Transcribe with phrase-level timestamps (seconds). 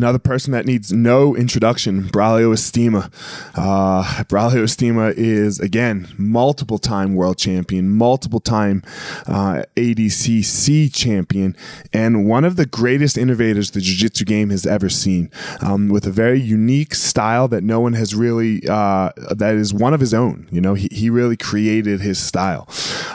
[0.00, 3.12] Another person that needs no introduction, Braulio Estima.
[3.54, 8.82] Uh, Braulio Estima is, again, multiple time world champion, multiple time
[9.26, 11.54] uh, ADCC champion,
[11.92, 15.30] and one of the greatest innovators the Jiu Jitsu game has ever seen,
[15.60, 19.92] um, with a very unique style that no one has really, uh, that is one
[19.92, 20.48] of his own.
[20.50, 22.66] You know, he, he really created his style.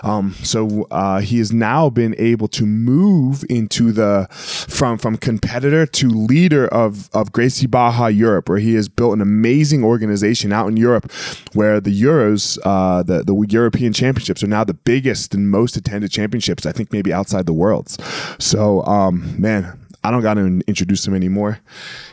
[0.03, 5.87] Um, so uh, he has now been able to move into the, from, from competitor
[5.87, 10.67] to leader of of Gracie Barra Europe, where he has built an amazing organization out
[10.67, 11.09] in Europe,
[11.53, 16.11] where the Euros, uh, the the European Championships, are now the biggest and most attended
[16.11, 16.65] championships.
[16.65, 17.97] I think maybe outside the worlds.
[18.39, 21.59] So, um, man, I don't got to introduce him anymore.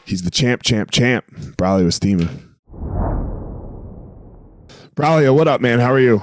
[0.05, 1.29] He's the champ, champ, champ.
[1.57, 2.31] Braulio Estima.
[4.95, 5.81] Braulio, what up, man?
[5.81, 6.23] How are you?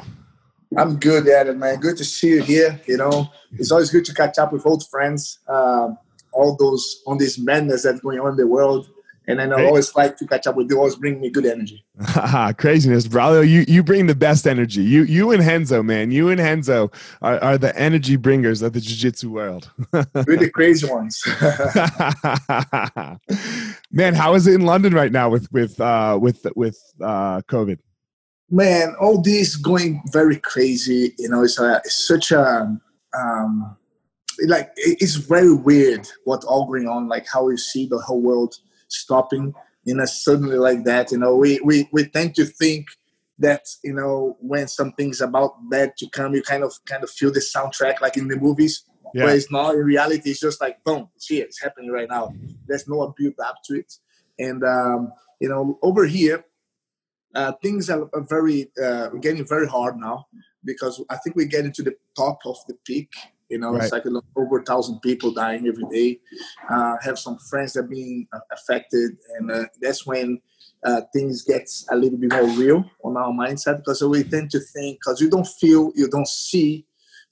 [0.78, 1.80] I'm good, Adam, man.
[1.80, 2.80] Good to see you here.
[2.86, 5.40] You know, it's always good to catch up with old friends.
[5.48, 5.98] Um,
[6.32, 8.90] all those on this madness that's going on in the world.
[9.28, 10.78] And then I always like to catch up with you.
[10.80, 11.86] Always bring me good energy.
[12.58, 13.48] Craziness, Braulio.
[13.48, 14.82] You you bring the best energy.
[14.82, 16.10] You you and Renzo, man.
[16.10, 16.90] You and Renzo
[17.22, 19.70] are, are the energy bringers of the jiu-jitsu world.
[19.94, 21.22] We're the crazy ones.
[23.92, 27.78] man, how is it in London right now with with uh, with with uh, COVID?
[28.50, 31.14] Man, all this going very crazy.
[31.20, 32.80] You know, it's, a, it's such a
[33.16, 33.78] um,
[34.48, 38.56] like it's very weird what all going on like how you see the whole world
[38.88, 39.54] stopping
[39.86, 41.36] in a suddenly like that you know.
[41.36, 42.88] We we, we tend to think
[43.38, 47.32] that you know when something's about bad to come you kind of kind of feel
[47.32, 48.84] the soundtrack like in the movies.
[49.12, 49.26] Yeah.
[49.26, 52.34] but it's not in reality it's just like boom it's here it's happening right now.
[52.68, 53.94] There's no build up to it.
[54.38, 56.46] And um, you know over here
[57.36, 60.28] uh, things are, very uh, getting very hard now
[60.64, 63.12] because I think we get into the top of the peak
[63.50, 63.84] you know, right.
[63.84, 64.04] it's like
[64.36, 66.20] over a thousand people dying every day.
[66.70, 70.40] Uh, have some friends that are being uh, affected, and uh, that's when
[70.84, 74.60] uh, things get a little bit more real on our mindset because we tend to
[74.60, 76.86] think because you don't feel, you don't see,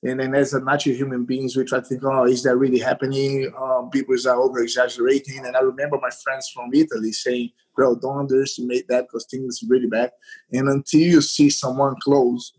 [0.03, 2.79] and then as a natural human beings, we try to think, oh, is that really
[2.79, 3.51] happening?
[3.59, 8.19] Um, people are over exaggerating, and I remember my friends from Italy saying, "Bro, don't
[8.19, 10.11] underestimate that because things are really bad."
[10.51, 12.53] And until you see someone close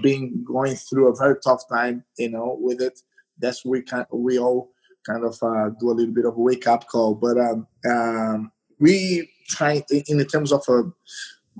[0.00, 3.00] being going through a very tough time, you know, with it.
[3.38, 4.70] That's we kind we all
[5.06, 7.14] kind of uh, do a little bit of a wake up call.
[7.14, 10.82] But um, um, we try in, terms of a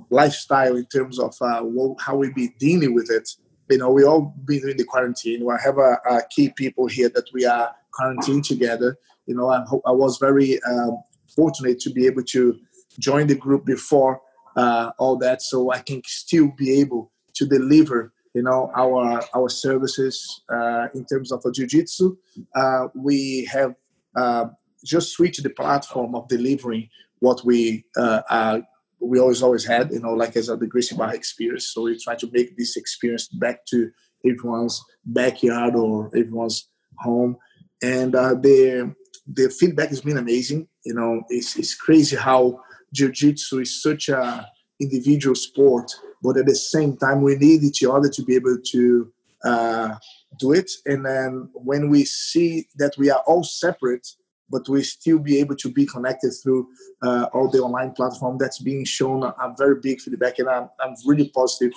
[0.09, 1.63] lifestyle, in terms of uh,
[1.99, 3.29] how we be dealing with it.
[3.69, 5.45] You know, we all been in the quarantine.
[5.45, 8.97] We have a, a key people here that we are quarantined together.
[9.27, 11.01] You know, I, I was very um,
[11.35, 12.59] fortunate to be able to
[12.99, 14.21] join the group before
[14.57, 19.49] uh, all that, so I can still be able to deliver you know our our
[19.49, 22.15] services uh, in terms of jiu-jitsu.
[22.55, 23.73] Uh, we have
[24.15, 24.45] uh,
[24.85, 26.87] just switched the platform of delivering
[27.19, 28.59] what we uh,
[28.99, 31.67] we always always had you know like as a the Barra experience.
[31.73, 33.91] So we try to make this experience back to
[34.29, 37.37] everyone's backyard or everyone's home.
[37.81, 38.93] And uh, the
[39.27, 40.67] the feedback has been amazing.
[40.85, 42.61] You know it's, it's crazy how
[42.93, 44.47] jiu-jitsu is such a
[44.79, 45.91] individual sport
[46.21, 49.11] but at the same time we need each other to be able to
[49.43, 49.95] uh,
[50.37, 50.71] do it.
[50.85, 54.07] And then when we see that we are all separate
[54.51, 56.67] but we still be able to be connected through
[57.01, 60.95] uh, all the online platform that's being shown a, very big feedback and I'm, I'm
[61.05, 61.73] really positive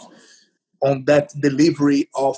[0.80, 2.36] on that delivery of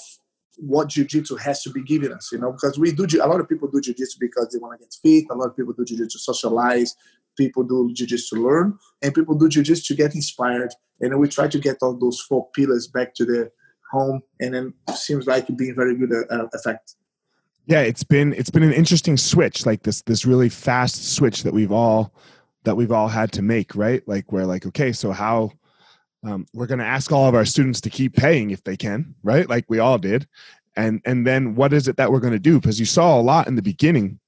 [0.59, 3.49] what jiu-jitsu has to be giving us you know because we do a lot of
[3.49, 5.25] people do jiu-jitsu because they want to get fit.
[5.31, 6.95] A lot of people do jiu-jitsu to socialize
[7.37, 10.73] people do jiu-jitsu to learn and people do jiu-jitsu to get inspired.
[11.01, 13.51] And we try to get all those four pillars back to the
[13.91, 16.95] home and then seems like it being very good uh, effect.
[17.67, 21.53] Yeah it's been it's been an interesting switch like this this really fast switch that
[21.53, 22.15] we've all
[22.65, 24.07] that we've all had to make right?
[24.07, 25.53] Like we're like okay so how
[26.25, 29.15] um, we're going to ask all of our students to keep paying if they can
[29.23, 29.49] right?
[29.49, 30.27] Like we all did.
[30.77, 32.61] And and then what is it that we're going to do?
[32.61, 34.21] Because you saw a lot in the beginning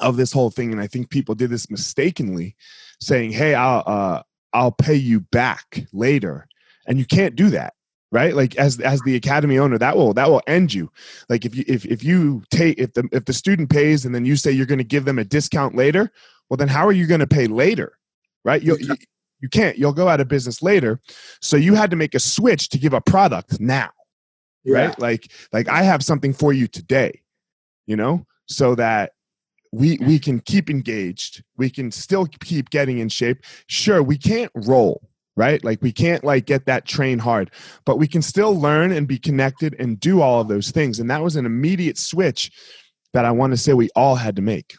[0.00, 2.56] of this whole thing and i think people did this mistakenly
[3.00, 4.22] saying hey i'll uh,
[4.54, 6.46] i'll pay you back later.
[6.86, 7.74] And you can't do that
[8.12, 8.36] right?
[8.36, 10.90] Like as as the academy owner that will that will end you.
[11.28, 14.24] Like if you if, if you take if the if the student pays and then
[14.24, 16.12] you say you're going to give them a discount later
[16.48, 17.98] well then how are you going to pay later
[18.44, 18.62] right?
[18.62, 18.94] You, you
[19.40, 21.00] you can't you'll go out of business later.
[21.40, 23.90] So you had to make a switch to give a product now
[24.62, 24.86] yeah.
[24.86, 24.98] right?
[25.00, 27.20] Like like i have something for you today
[27.86, 28.26] you know?
[28.46, 29.12] So that
[29.74, 31.42] we we can keep engaged.
[31.56, 33.44] We can still keep getting in shape.
[33.66, 35.02] Sure we can't roll
[35.36, 35.64] right?
[35.64, 37.50] Like we can't like get that train hard
[37.84, 41.10] but we can still learn and be connected and do all of those things and
[41.10, 42.50] that was an immediate switch
[43.12, 44.74] that i want to say we all had to make.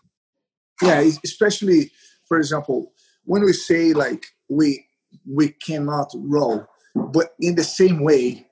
[0.81, 1.91] Yeah especially
[2.27, 2.93] for example
[3.23, 4.85] when we say like we
[5.25, 6.65] we cannot roll
[6.95, 8.45] but in the same way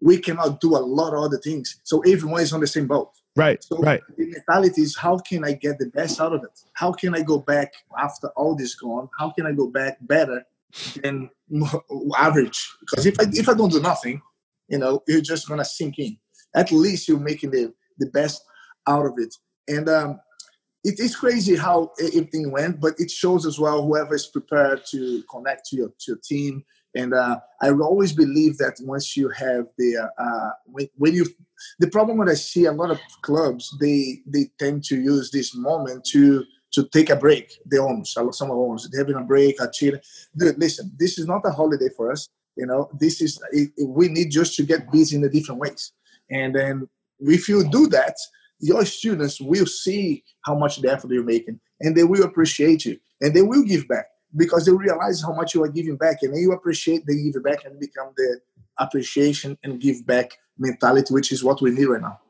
[0.00, 3.10] we cannot do a lot of other things so everyone is on the same boat
[3.38, 3.62] Right.
[3.62, 4.00] So right.
[4.16, 6.60] the mentality is how can I get the best out of it?
[6.72, 9.08] How can I go back after all this gone?
[9.16, 10.44] How can I go back better
[11.00, 11.30] than
[12.18, 12.68] average?
[12.80, 14.20] Because if I if I don't do nothing,
[14.66, 16.18] you know, you're just gonna sink in.
[16.56, 18.42] At least you're making the the best
[18.88, 19.32] out of it.
[19.68, 20.20] And um,
[20.82, 25.22] it is crazy how everything went, but it shows as well whoever is prepared to
[25.30, 26.64] connect to your to your team.
[26.96, 31.26] And uh, I always believe that once you have the uh, when, when you
[31.78, 35.54] the problem that I see a lot of clubs they they tend to use this
[35.54, 37.58] moment to to take a break.
[37.66, 39.98] The owners, some of owners, having a break, a chill.
[40.36, 42.28] Dude, listen, this is not a holiday for us.
[42.56, 45.92] You know, this is it, we need just to get busy in a different ways.
[46.30, 46.88] And then
[47.20, 48.16] if you do that,
[48.60, 52.98] your students will see how much the effort you're making, and they will appreciate you,
[53.20, 54.06] and they will give back
[54.36, 57.64] because they realize how much you are giving back, and you appreciate they give back
[57.64, 58.40] and become the
[58.78, 62.20] appreciation and give back mentality, which is what we need right now.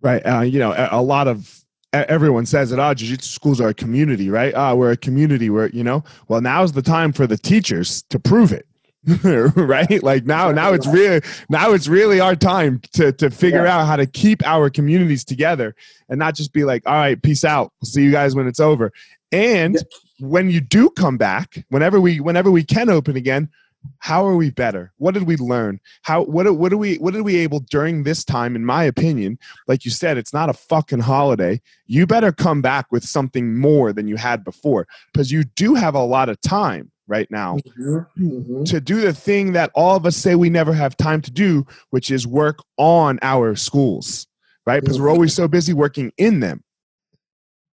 [0.00, 0.20] Right.
[0.26, 3.74] Uh, you know, a, a, lot of everyone says that, oh, jiu-jitsu schools are a
[3.74, 4.52] community, right?
[4.54, 8.02] Ah, oh, we're a community where, you know, well, now's the time for the teachers
[8.10, 8.66] to prove it.
[9.56, 13.80] right like now now it's really now it's really our time to to figure yeah.
[13.80, 15.74] out how to keep our communities together
[16.08, 18.60] and not just be like all right peace out we'll see you guys when it's
[18.60, 18.92] over
[19.32, 20.28] and yeah.
[20.28, 23.50] when you do come back whenever we whenever we can open again
[23.98, 27.22] how are we better what did we learn how what what are we what did
[27.22, 31.00] we able during this time in my opinion like you said it's not a fucking
[31.00, 35.74] holiday you better come back with something more than you had before because you do
[35.74, 38.24] have a lot of time right now mm-hmm.
[38.24, 38.64] Mm-hmm.
[38.64, 41.66] to do the thing that all of us say we never have time to do
[41.90, 44.26] which is work on our schools
[44.66, 45.04] right because mm-hmm.
[45.04, 46.62] we're always so busy working in them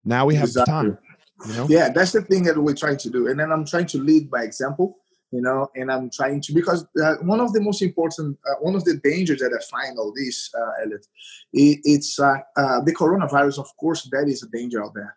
[0.04, 0.72] now we have exactly.
[0.72, 0.98] time
[1.46, 1.66] you know?
[1.68, 4.30] yeah that's the thing that we're trying to do and then i'm trying to lead
[4.30, 4.98] by example
[5.30, 8.74] you know and i'm trying to because uh, one of the most important uh, one
[8.74, 11.06] of the dangers that i find all this uh, Elliot,
[11.52, 15.16] it, it's uh, uh, the coronavirus of course that is a danger out there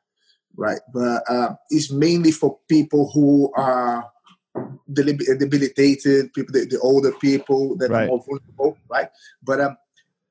[0.56, 4.10] right but uh, it's mainly for people who are
[4.92, 8.04] debilitated people the, the older people that right.
[8.04, 9.10] are more vulnerable right
[9.42, 9.76] but um,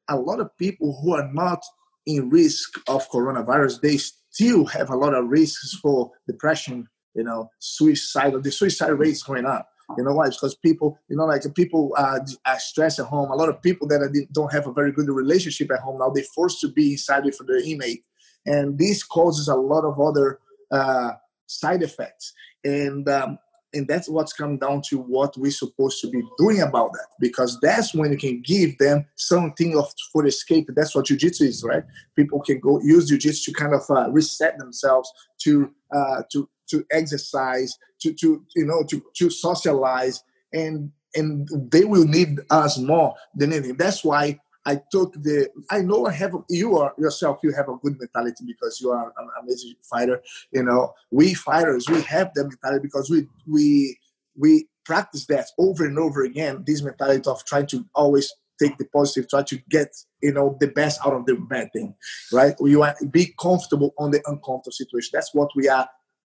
[0.08, 1.62] a lot of people who are not
[2.06, 7.50] in risk of coronavirus they still have a lot of risks for depression you know,
[7.58, 9.68] suicide, the suicide rate is going up.
[9.98, 10.26] You know why?
[10.26, 13.30] It's because people, you know, like people uh, are stressed at home.
[13.30, 16.24] A lot of people that don't have a very good relationship at home now, they're
[16.24, 18.04] forced to be inside with their inmate.
[18.46, 21.12] And this causes a lot of other uh,
[21.46, 22.32] side effects.
[22.64, 23.38] And um,
[23.74, 27.06] and that's what's come down to what we're supposed to be doing about that.
[27.20, 30.68] Because that's when you can give them something of for escape.
[30.74, 31.84] That's what jiu-jitsu is right?
[32.16, 35.10] People can go use jiu-jitsu to kind of uh, reset themselves
[35.42, 40.22] to uh, to to exercise to to you know to to socialize.
[40.52, 43.76] And and they will need us more than anything.
[43.76, 45.48] That's why I took the.
[45.70, 46.34] I know I have.
[46.48, 47.40] You are yourself.
[47.42, 50.22] You have a good mentality because you are an amazing fighter.
[50.52, 53.98] You know, we fighters we have that mentality because we we
[54.36, 56.62] we practice that over and over again.
[56.66, 59.88] This mentality of trying to always take the positive, try to get
[60.22, 61.94] you know the best out of the bad thing,
[62.32, 62.54] right?
[62.60, 65.10] You want to be comfortable on the uncomfortable situation.
[65.12, 65.88] That's what we are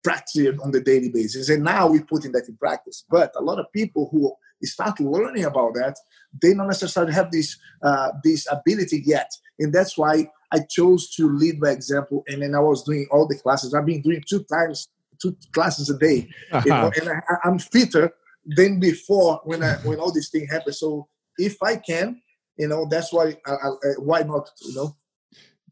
[0.04, 3.04] practicing on the daily basis, and now we're putting that in practice.
[3.08, 4.34] But a lot of people who
[4.66, 5.96] start learning about that,
[6.42, 11.30] they don't necessarily have this uh, this ability yet, and that's why I chose to
[11.30, 12.24] lead by example.
[12.26, 13.74] And then I was doing all the classes.
[13.74, 14.88] I've been doing two times,
[15.20, 16.28] two classes a day,
[16.64, 18.12] you know, and I, I'm fitter
[18.56, 20.74] than before when I when all this thing happened.
[20.74, 22.20] So if I can,
[22.56, 24.96] you know, that's why I, I, why not, you know.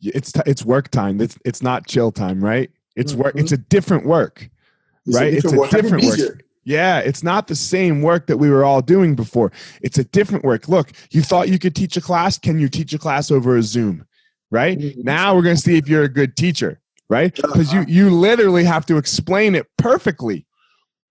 [0.03, 1.21] It's t- it's work time.
[1.21, 2.71] It's it's not chill time, right?
[2.97, 3.35] It's work.
[3.35, 3.41] Mm-hmm.
[3.41, 4.51] It's a different work,
[5.07, 5.33] it's right?
[5.33, 5.71] A different it's a work.
[5.71, 6.43] different work.
[6.67, 9.53] Yeah, it's not the same work that we were all doing before.
[9.83, 10.69] It's a different work.
[10.69, 12.39] Look, you thought you could teach a class.
[12.39, 14.05] Can you teach a class over a Zoom?
[14.51, 14.77] Right?
[14.77, 15.03] Mm-hmm.
[15.03, 17.33] Now we're going to see if you're a good teacher, right?
[17.33, 20.45] Because you you literally have to explain it perfectly.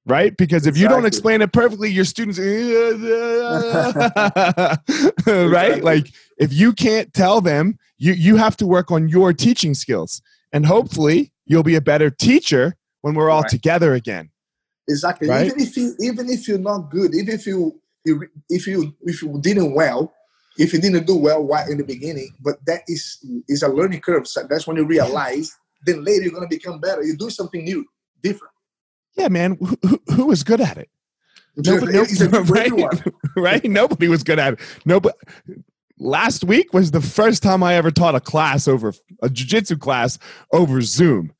[0.05, 0.35] Right?
[0.35, 2.37] Because if you don't explain it perfectly, your students
[5.25, 5.83] right?
[5.83, 6.07] Like
[6.37, 10.21] if you can't tell them, you you have to work on your teaching skills.
[10.51, 13.49] And hopefully, you'll be a better teacher when we're all right.
[13.49, 14.31] together again
[14.87, 15.27] Exactly.
[15.27, 15.47] Right?
[15.47, 17.79] Even if you even if you're not good, even if you
[18.49, 20.13] if you if you didn't well,
[20.57, 24.01] if you didn't do well right in the beginning, but that is is a learning
[24.01, 24.27] curve.
[24.27, 25.51] So that's when you realize.
[25.85, 27.03] then later you're gonna become better.
[27.03, 27.85] You do something new,
[28.21, 28.53] different.
[29.15, 29.57] Yeah, man.
[29.59, 30.89] Who, who was good at it?
[31.57, 33.03] Nobody, nobody, right?
[33.37, 33.63] right?
[33.63, 34.59] Nobody was good at it.
[34.85, 35.15] Nobody.
[35.97, 40.19] Last week was the first time I ever taught a class over a jiu-jitsu class
[40.51, 41.31] over Zoom.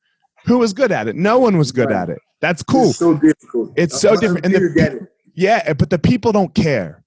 [0.46, 1.16] Who was good at it?
[1.16, 2.02] No one was good right.
[2.02, 2.18] at it.
[2.40, 2.90] That's cool.
[2.90, 3.72] It's so difficult.
[3.76, 4.44] It's so different.
[4.44, 7.02] And the, yeah, but the people don't care.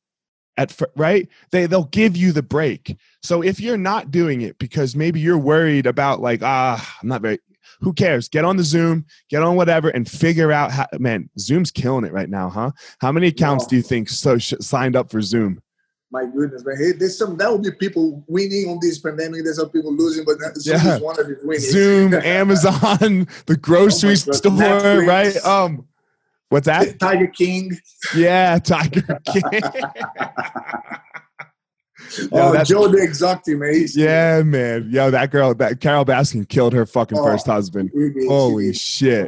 [0.57, 2.97] At right, they they'll give you the break.
[3.23, 7.21] So if you're not doing it because maybe you're worried about like ah, I'm not
[7.21, 7.39] very.
[7.81, 8.27] Who cares?
[8.27, 10.85] Get on the Zoom, get on whatever, and figure out how.
[10.99, 12.71] Man, Zoom's killing it right now, huh?
[12.99, 15.61] How many accounts do you think so sh- signed up for Zoom?
[16.11, 16.75] My goodness, man.
[16.75, 19.43] Hey, there's some that will be people winning on this pandemic.
[19.43, 20.95] There's some people losing, but Zoom yeah.
[20.95, 21.61] is one of these winning.
[21.61, 25.07] Zoom, Amazon, the grocery oh store, Netflix.
[25.07, 25.45] right?
[25.45, 25.85] Um,
[26.49, 26.99] what's that?
[26.99, 27.77] Tiger King.
[28.15, 29.43] Yeah, Tiger King.
[32.17, 33.85] Yo, oh, Joe the Exotic, man.
[33.93, 34.89] Yeah, man.
[34.89, 37.91] Yo, that girl, that Carole Baskin killed her fucking oh, first husband.
[38.27, 39.27] Holy shit.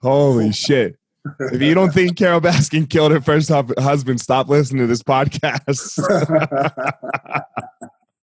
[0.00, 0.98] Holy shit
[1.40, 5.98] if you don't think Carole Baskin killed her first husband, stop listening to this podcast.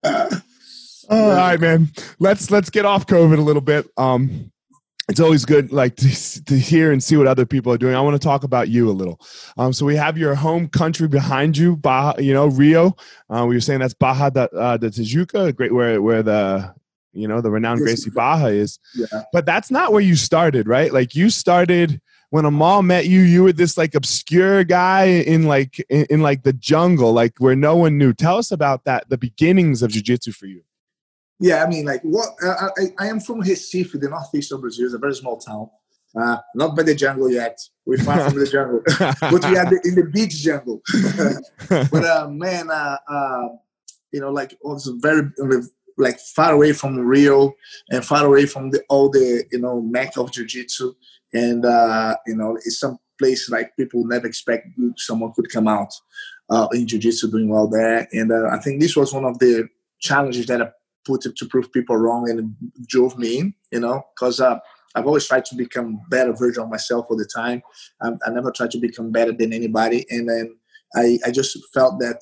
[1.10, 1.90] All right, man.
[2.20, 3.88] Let's let's get off COVID a little bit.
[3.98, 4.52] Um,
[5.10, 7.96] it's always good like to, to hear and see what other people are doing.
[7.96, 9.20] I want to talk about you a little.
[9.58, 12.96] Um, so we have your home country behind you, Barra, you know, Rio.
[13.28, 16.76] Uh, we were saying that's Barra de, uh, de Tijuca, great where where the
[17.12, 18.78] you know the renowned Gracie Barra is.
[18.96, 19.24] Yeah.
[19.34, 20.94] But that's not where you started, right?
[20.94, 25.84] Like you started when Amal met you, you were this like obscure guy in like
[25.90, 28.14] in, in like the jungle, like where no one knew.
[28.14, 30.62] Tell us about that, the beginnings of jiu-jitsu for you.
[31.40, 32.70] Yeah, I mean, like what I,
[33.00, 34.86] I, am from Recife, the northeast of Brazil.
[34.86, 35.70] It's a very small town.
[36.20, 37.58] Uh, not by the jungle yet.
[37.86, 40.82] We're far from the jungle, but we are the, in the beach jungle.
[41.70, 43.48] but uh, man, uh, uh,
[44.12, 45.30] you know, like also very
[45.98, 47.54] like far away from Rio
[47.90, 50.94] and far away from the, all the you know mecca of jiu-jitsu
[51.34, 54.68] and uh, you know it's some place like people never expect
[54.98, 55.94] someone could come out
[56.50, 58.08] uh, in jiu-jitsu doing well there.
[58.14, 59.68] And uh, i think this was one of the
[60.00, 60.70] challenges that i
[61.06, 62.56] put to, to prove people wrong and
[62.88, 64.58] drove me in you know because uh,
[64.96, 67.62] i've always tried to become better version of myself all the time.
[68.02, 70.06] I, I never tried to become better than anybody.
[70.10, 70.56] And then
[70.96, 72.22] i, I just felt that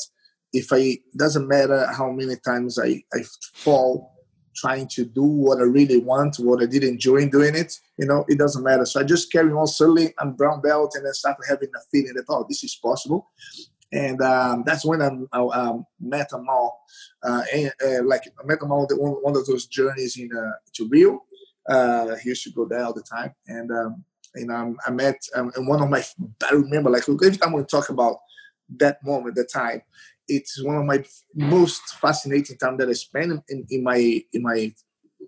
[0.53, 3.23] if i doesn't matter how many times i, I
[3.53, 4.16] fall
[4.57, 8.25] trying to do what I really want, what I did enjoy doing it, you know,
[8.27, 8.85] it doesn't matter.
[8.85, 10.13] So I just carry on slowly.
[10.17, 13.29] I'm brown belt and then start having a feeling that, oh, this is possible.
[13.91, 16.77] And um, that's when I'm, I um, met Amal,
[17.23, 20.53] uh, and, uh, like I met Amal on one, one of those journeys in uh,
[20.73, 21.23] to Rio.
[21.69, 23.33] Uh, he used to go there all the time.
[23.47, 24.03] And um,
[24.35, 26.03] and um, I met um, and one of my
[26.49, 28.17] I remember like every time we talk about
[28.77, 29.81] that moment, the time,
[30.27, 31.03] it's one of my
[31.35, 34.73] most fascinating time that I spent in, in my in my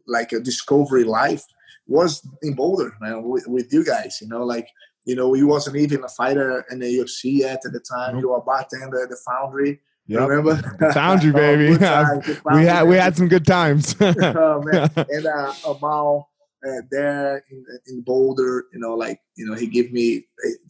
[0.07, 1.43] like a discovery life
[1.87, 4.19] was in Boulder, man, with, with you guys.
[4.21, 4.67] You know, like
[5.05, 8.15] you know, he wasn't even a fighter in the UFC yet at the time.
[8.15, 8.21] Nope.
[8.21, 9.81] You were a bartender at the Foundry.
[10.07, 10.27] Yep.
[10.27, 10.91] Remember?
[10.93, 11.85] Foundry, baby.
[11.85, 12.21] oh,
[12.53, 13.95] we had we had some good times.
[14.01, 14.89] oh, man.
[14.95, 16.29] And uh, Amal
[16.67, 20.25] uh, there in, in Boulder, you know, like you know, he gave me.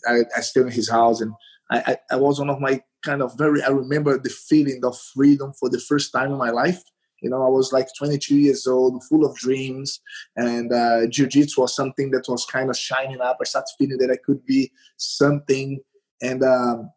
[0.08, 1.34] I, I stayed in his house, and
[1.72, 3.62] I, I, I was one of my kind of very.
[3.63, 6.82] I remember the feeling of freedom for the first time in my life
[7.22, 10.00] you know, I was like 22 years old, full of dreams,
[10.36, 13.38] and uh, jiu-jitsu was something that was kind of shining up.
[13.41, 15.79] I started feeling that I could be something,
[16.22, 16.91] and um,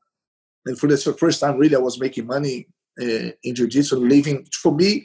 [0.67, 2.69] and for the first time, really, I was making money
[3.01, 4.47] uh, in jiu-jitsu, living.
[4.53, 5.05] For me,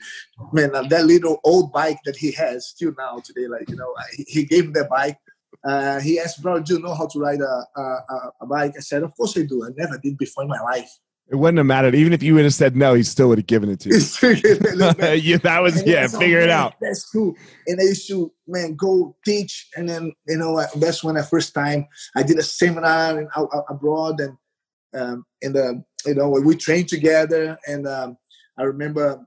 [0.53, 4.23] man, that little old bike that he has still now today, like you know, I,
[4.27, 5.17] he gave me that bike.
[5.63, 8.81] Uh, he asked, "Bro, do you know how to ride a, a, a bike?" I
[8.81, 9.65] said, "Of course I do.
[9.65, 10.89] I never did before in my life."
[11.29, 11.93] It wouldn't have mattered.
[11.93, 13.95] Even if you would have said no, he still would have given it to you.
[15.15, 16.07] yeah, that was and yeah.
[16.07, 16.75] Figure it out.
[16.81, 17.35] That's cool.
[17.65, 21.53] And I used to man go teach, and then you know that's when I first
[21.53, 24.37] time I did a seminar in, out, out abroad, and
[24.93, 25.73] um, and uh,
[26.05, 28.17] you know we trained together, and um,
[28.57, 29.26] I remember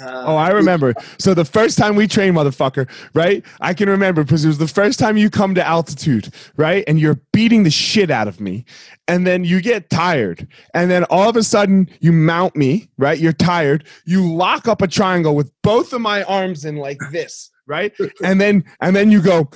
[0.00, 0.94] uh, oh, I remember.
[1.18, 3.44] So the first time we trained, motherfucker, right?
[3.60, 6.84] I can remember because it was the first time you come to altitude, right?
[6.86, 8.64] And you're beating the shit out of me.
[9.08, 10.46] And then you get tired.
[10.74, 13.18] And then all of a sudden you mount me, right?
[13.18, 13.86] You're tired.
[14.04, 17.92] You lock up a triangle with both of my arms in like this, right?
[18.22, 19.50] And then and then you go,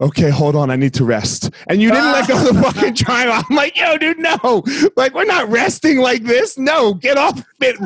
[0.00, 1.50] okay, hold on, I need to rest.
[1.68, 3.42] And you didn't let go of the fucking triangle.
[3.48, 4.64] I'm like, yo, dude, no.
[4.96, 6.58] Like, we're not resting like this.
[6.58, 7.42] No, get off,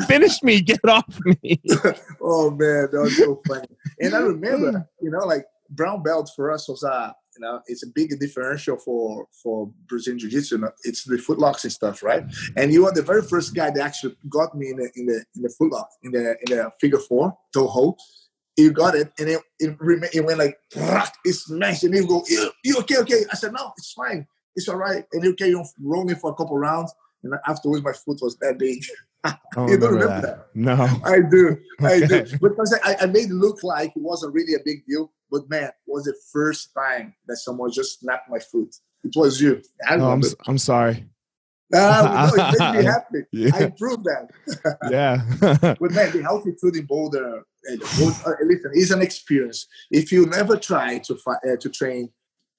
[0.07, 1.61] finish me, get off me.
[2.21, 3.67] oh, man, that was so funny.
[3.99, 7.83] And I remember, you know, like brown belt for us was, uh, you know, it's
[7.83, 10.61] a big differential for for Brazilian Jiu-Jitsu.
[10.83, 12.23] It's the footlocks and stuff, right?
[12.57, 15.23] And you are the very first guy that actually got me in the in the
[15.35, 17.99] in the footlock in the in the figure four toe hold
[18.57, 19.77] you got it, and it it,
[20.13, 23.23] it went like it smashed, and he go, you, you okay, okay?
[23.31, 26.35] I said, no, it's fine, it's all right, and he carried on rolling for a
[26.35, 28.83] couple rounds, and afterwards my foot was that big.
[29.55, 30.21] Oh, you don't remember that.
[30.21, 30.55] that.
[30.55, 30.73] No,
[31.05, 34.63] I do, I do, because I, I made it look like it wasn't really a
[34.65, 38.75] big deal, but man, it was the first time that someone just snapped my foot.
[39.03, 39.61] It was you.
[39.87, 41.05] I no, I'm, I'm sorry.
[41.73, 43.17] Uh, no, it made me happy.
[43.31, 43.55] Yeah.
[43.55, 44.29] I proved that.
[44.91, 45.21] yeah.
[45.79, 49.67] but man, the altitude in Boulder, uh, listen, it's an experience.
[49.89, 52.09] If you never try to uh, to train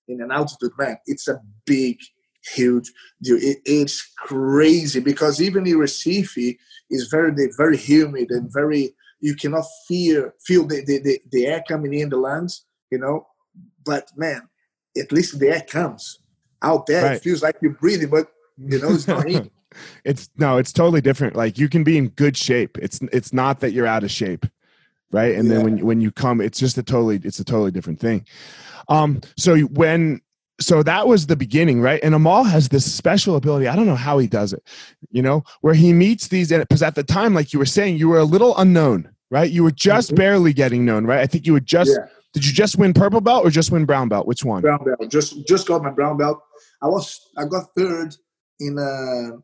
[0.08, 1.98] in an altitude, man, it's a big,
[2.54, 2.90] huge
[3.22, 3.36] deal.
[3.36, 6.56] It, it's crazy because even in Recife
[6.90, 11.62] is very very humid and very you cannot feel feel the, the, the, the air
[11.66, 13.26] coming in the lungs, you know.
[13.84, 14.48] But man,
[14.98, 16.18] at least the air comes
[16.60, 17.04] out there.
[17.04, 17.16] Right.
[17.16, 19.26] It feels like you're breathing, but you know it's not
[20.04, 21.36] it's no, it's totally different.
[21.36, 22.78] Like you can be in good shape.
[22.78, 24.46] It's it's not that you're out of shape
[25.12, 25.34] right?
[25.34, 25.56] And yeah.
[25.56, 28.26] then when when you come it's just a totally it's a totally different thing.
[28.88, 30.20] Um so when
[30.60, 32.00] so that was the beginning right?
[32.02, 33.68] And amal has this special ability.
[33.68, 34.66] I don't know how he does it
[35.10, 37.98] you know where he meets these and because at the time like you were saying
[37.98, 39.50] you were a little unknown right?
[39.50, 40.16] You were just mm-hmm.
[40.16, 41.20] barely getting known right?
[41.20, 42.06] I think you would just yeah.
[42.32, 44.26] did you just win purple belt or just win brown belt?
[44.26, 44.62] Which one?
[44.62, 45.10] Brown belt.
[45.10, 46.42] Just just got my brown belt.
[46.80, 48.14] I was i got third
[48.66, 49.36] in uh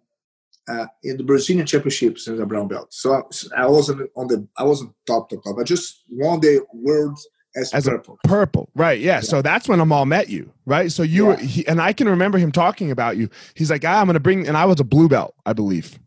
[0.68, 2.92] uh, in the Brazilian Championships as a brown belt.
[2.92, 5.56] So I, I, wasn't on the I wasn't top to top.
[5.58, 7.18] I just won the world
[7.56, 8.18] as, as purple.
[8.24, 9.00] purple, right?
[9.00, 9.14] Yeah.
[9.14, 9.20] yeah.
[9.20, 10.92] So that's when Amal met you, right?
[10.92, 11.28] So you yeah.
[11.28, 13.30] were, he, and I can remember him talking about you.
[13.54, 15.98] He's like, ah, I'm going to bring, and I was a blue belt, I believe.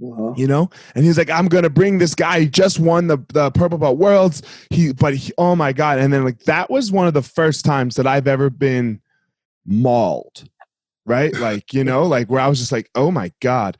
[0.00, 0.32] Uh-huh.
[0.36, 2.38] You know, and he's like, I'm gonna bring this guy.
[2.38, 4.42] He just won the the purple belt worlds.
[4.70, 5.98] He, but he, oh my god!
[5.98, 9.00] And then like that was one of the first times that I've ever been
[9.66, 10.48] mauled,
[11.08, 11.34] right?
[11.34, 13.76] Like you know, like where I was just like, oh my god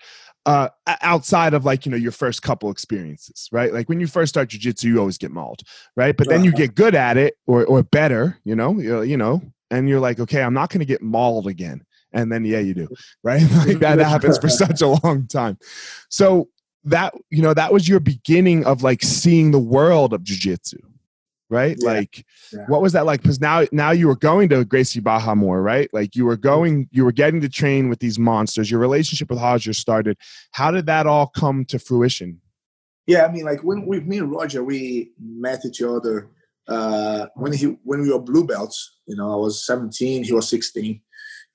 [0.49, 0.71] uh,
[1.03, 3.71] outside of like you know your first couple experiences, right?
[3.71, 5.61] Like when you first start jujitsu, you always get mauled,
[5.95, 6.17] right?
[6.17, 9.91] But then you get good at it or or better, you know, you know, and
[9.91, 12.89] you're like, okay, I'm not going to get mauled again, and then yeah, you do,
[13.23, 13.43] right?
[13.67, 15.59] like that happens for such a long time.
[16.09, 16.49] So
[16.85, 20.81] that you know that was your beginning of like seeing the world of jujitsu,
[21.51, 21.77] right?
[21.79, 21.91] Yeah.
[21.91, 22.65] Like, yeah.
[22.69, 23.23] what was that like?
[23.23, 25.89] Because now, now you were going to Gracie Barra more, right?
[25.93, 28.71] Like, you were going, you were getting to train with these monsters.
[28.71, 30.19] Your relationship with Roger started.
[30.53, 32.41] How did that all come to fruition?
[33.07, 36.29] Yeah, I mean, like when with me and Roger, we met each other
[36.69, 38.99] uh, when he when we were blue belts.
[39.07, 41.01] You know, I was 17, he was 16,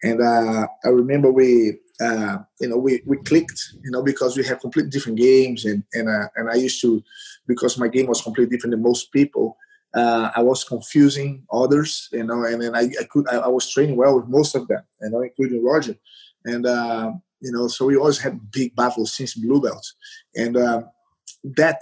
[0.01, 1.79] and uh, I remember we.
[2.01, 5.83] Uh, you know, we, we clicked, you know, because we have completely different games, and
[5.93, 7.03] and uh, and I used to,
[7.47, 9.55] because my game was completely different than most people
[9.93, 13.69] uh, I was confusing others, you know, and then I, I could I, I, was
[13.69, 15.95] training well with most of them, you know, including Roger,
[16.45, 19.95] and uh, you know, so we always had big battles since blue belts,
[20.35, 20.81] and uh,
[21.43, 21.81] that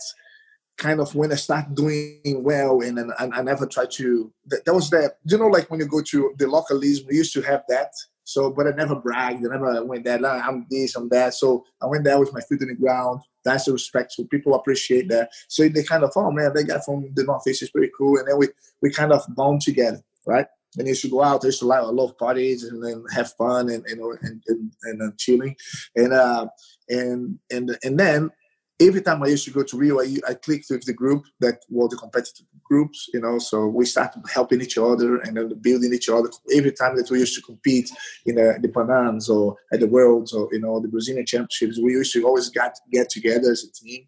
[0.77, 4.33] kind of when I start doing well, and then I, I never try to.
[4.47, 7.33] That, that was that you know, like when you go to the localism, we used
[7.33, 7.91] to have that.
[8.23, 9.45] So, but I never bragged.
[9.45, 10.23] I never went that.
[10.25, 11.33] I'm this, I'm that.
[11.33, 13.21] So I went there with my feet in the ground.
[13.43, 14.13] That's the respect.
[14.13, 15.29] So people appreciate that.
[15.47, 18.17] So they kind of, oh man, that guy from the Northeast is pretty cool.
[18.17, 18.47] And then we
[18.81, 20.47] we kind of bond together, right?
[20.77, 21.41] And you should go out.
[21.41, 24.71] There's a lot, a lot of parties and then have fun and and and, and,
[24.83, 25.55] and uh, chilling,
[25.95, 26.47] and uh,
[26.89, 28.31] and and and then
[28.81, 31.59] every time I used to go to Rio, I, I clicked with the group that
[31.69, 35.93] were the competitive groups, you know, so we started helping each other and then building
[35.93, 36.29] each other.
[36.55, 37.91] Every time that we used to compete
[38.25, 41.91] in the, the Panams or at the Worlds or, you know, the Brazilian Championships, we
[41.91, 44.07] used to always get, get together as a team.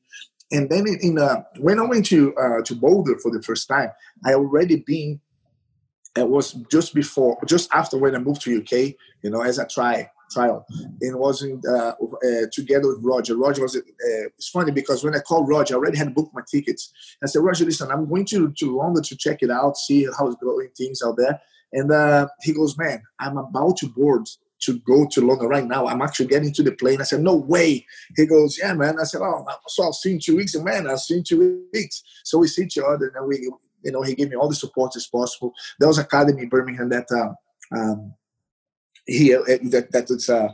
[0.51, 3.89] And then in, uh, when I went to uh, to Boulder for the first time,
[4.25, 5.19] I already been.
[6.15, 9.65] It was just before, just after when I moved to UK, you know, as a
[9.65, 10.65] try trial
[11.01, 13.35] and wasn't uh, uh, together with Roger.
[13.35, 13.81] Roger was, uh,
[14.37, 16.91] it's funny because when I called Roger, I already had booked my tickets.
[17.23, 20.27] I said, Roger, listen, I'm going to, to London to check it out, see how
[20.27, 21.39] it's going, things out there.
[21.71, 24.27] And uh, he goes, man, I'm about to board
[24.61, 25.87] to go to London right now.
[25.87, 27.01] I'm actually getting to the plane.
[27.01, 27.85] I said, no way.
[28.15, 28.95] He goes, yeah, man.
[28.99, 30.55] I said, oh, so I'll see you in two weeks.
[30.55, 32.03] And man, I'll see you in two weeks.
[32.23, 33.39] So we see each other and we,
[33.83, 35.53] you know, he gave me all the support as possible.
[35.79, 37.35] There was academy in Birmingham that um,
[37.77, 38.13] um,
[39.05, 40.49] he uh, that that it's uh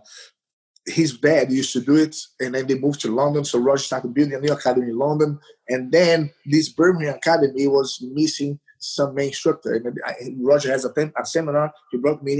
[0.85, 3.45] his dad used to do it, and then they moved to London.
[3.45, 8.03] So Roger started building a new academy in London, and then this Birmingham academy was
[8.13, 9.73] missing some main instructor.
[9.75, 11.71] And Roger has a, a seminar.
[11.91, 12.33] He brought me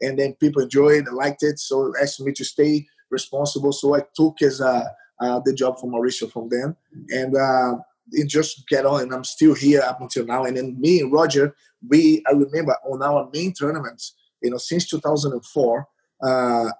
[0.00, 3.72] in, and then people enjoyed, and liked it, so asked me to stay responsible.
[3.72, 4.90] So I took as a,
[5.20, 6.76] uh, the job from Mauricio from them,
[7.10, 7.76] and uh,
[8.12, 9.02] it just get on.
[9.02, 10.44] And I'm still here up until now.
[10.44, 11.54] And then me and Roger,
[11.88, 15.86] we I remember on our main tournaments you know, since 2004,
[16.22, 16.70] uh,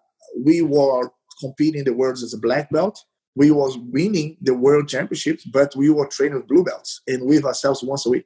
[0.45, 2.99] we were competing the worlds as a black belt.
[3.35, 7.45] We was winning the world championships, but we were training with blue belts and with
[7.45, 8.25] ourselves once a week.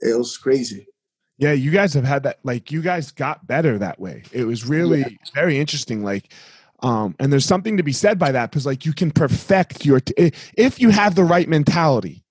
[0.00, 0.86] It was crazy.
[1.38, 2.38] Yeah, you guys have had that.
[2.42, 4.22] Like, you guys got better that way.
[4.32, 5.08] It was really yeah.
[5.34, 6.02] very interesting.
[6.02, 6.32] Like,
[6.82, 10.00] um, and there's something to be said by that because, like, you can perfect your
[10.00, 12.24] t- if you have the right mentality,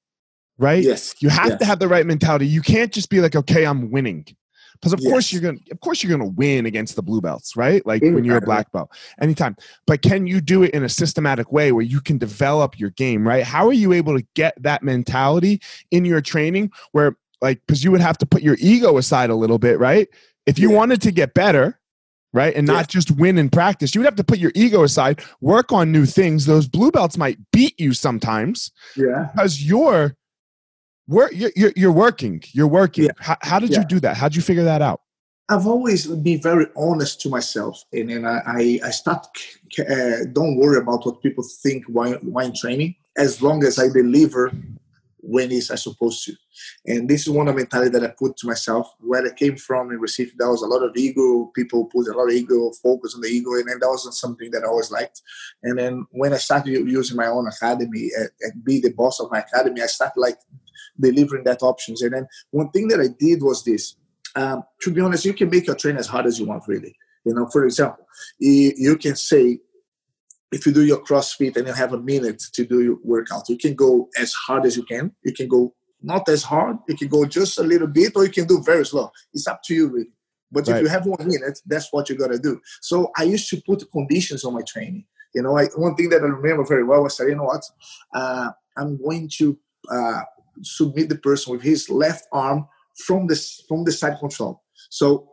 [0.58, 0.84] right?
[0.84, 1.14] Yes.
[1.20, 1.60] You have yes.
[1.60, 2.48] to have the right mentality.
[2.48, 4.26] You can't just be like, okay, I'm winning
[4.82, 5.12] because of yes.
[5.12, 7.86] course you're gonna of course you're gonna win against the blue belts right?
[7.86, 8.92] Like when you're a black belt.
[9.22, 9.56] Anytime.
[9.86, 13.28] But can you do it in a systematic way where you can develop your game
[13.28, 13.44] right?
[13.44, 17.92] How are you able to get that mentality in your training where like because you
[17.92, 20.08] would have to put your ego aside a little bit right?
[20.46, 20.78] If you yeah.
[20.78, 21.80] wanted to get better
[22.34, 22.84] right and not yeah.
[22.84, 26.06] just win in practice you would have to put your ego aside work on new
[26.06, 26.46] things.
[26.46, 29.30] Those blue belts might beat you sometimes yeah.
[29.34, 30.16] because you're
[31.12, 33.06] work you're, you're working you're working.
[33.06, 33.12] Yeah.
[33.20, 33.80] how, how, did yeah.
[33.80, 34.18] you do that?
[34.18, 35.02] How did you figure that out?
[35.50, 39.28] I've always been very honest to myself and then i i, I start
[39.80, 44.52] uh, don't worry about what people think while, while training as long as i deliver
[45.18, 46.34] when is i supposed to.
[46.86, 49.58] And this is one of the mentality that i put to myself where i came
[49.58, 52.72] from in Recife, there was a lot of ego people put a lot of ego
[52.82, 55.22] focus on the ego and then that wasn't something that i always liked.
[55.64, 59.32] And then when i started using my own academy and, and be the boss of
[59.32, 60.38] my academy i started like
[61.02, 62.02] delivering that options.
[62.02, 63.96] And then one thing that I did was this.
[64.36, 66.96] Um, to be honest, you can make your train as hard as you want, really.
[67.26, 68.06] You know, for example,
[68.40, 69.60] you can say,
[70.52, 73.58] if you do your CrossFit and you have a minute to do your workout, you
[73.58, 75.14] can go as hard as you can.
[75.24, 76.78] You can go not as hard.
[76.88, 79.12] You can go just a little bit, or you can do very slow.
[79.34, 80.12] It's up to you, really.
[80.52, 80.78] But right.
[80.78, 82.60] if you have one minute, that's what you got to do.
[82.82, 85.06] So I used to put conditions on my training.
[85.34, 87.64] You know, I, one thing that I remember very well was, you know what,
[88.14, 89.58] uh, I'm going to
[89.90, 90.22] uh,
[90.62, 92.68] submit the person with his left arm
[93.06, 93.36] from the
[93.68, 94.64] from the side control.
[94.90, 95.30] So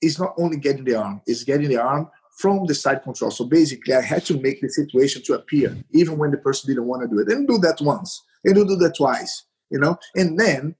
[0.00, 3.30] it's not only getting the arm; it's getting the arm from the side control.
[3.30, 6.86] So basically, I had to make the situation to appear, even when the person didn't
[6.86, 7.28] want to do it.
[7.28, 9.96] And do that once, and do that twice, you know.
[10.14, 10.74] And then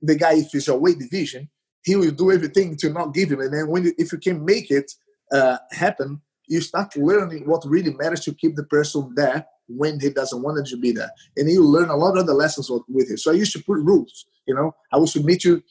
[0.00, 1.48] the guy, if it's a weight division,
[1.82, 3.40] he will do everything to not give him.
[3.40, 4.90] And then when you, if you can make it
[5.32, 10.10] uh, happen, you start learning what really matters to keep the person there when he
[10.10, 11.10] doesn't want to be there.
[11.36, 13.18] And you learn a lot of the lessons with it.
[13.18, 15.62] So I used to put rules, you know, I will submit you,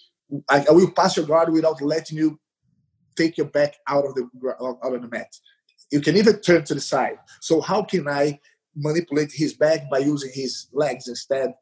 [0.50, 2.40] I, I will pass your guard without letting you
[3.16, 4.28] take your back out of the
[4.60, 5.32] out of the mat.
[5.92, 7.18] You can even turn to the side.
[7.42, 8.40] So how can I
[8.76, 11.54] manipulate his back by using his legs instead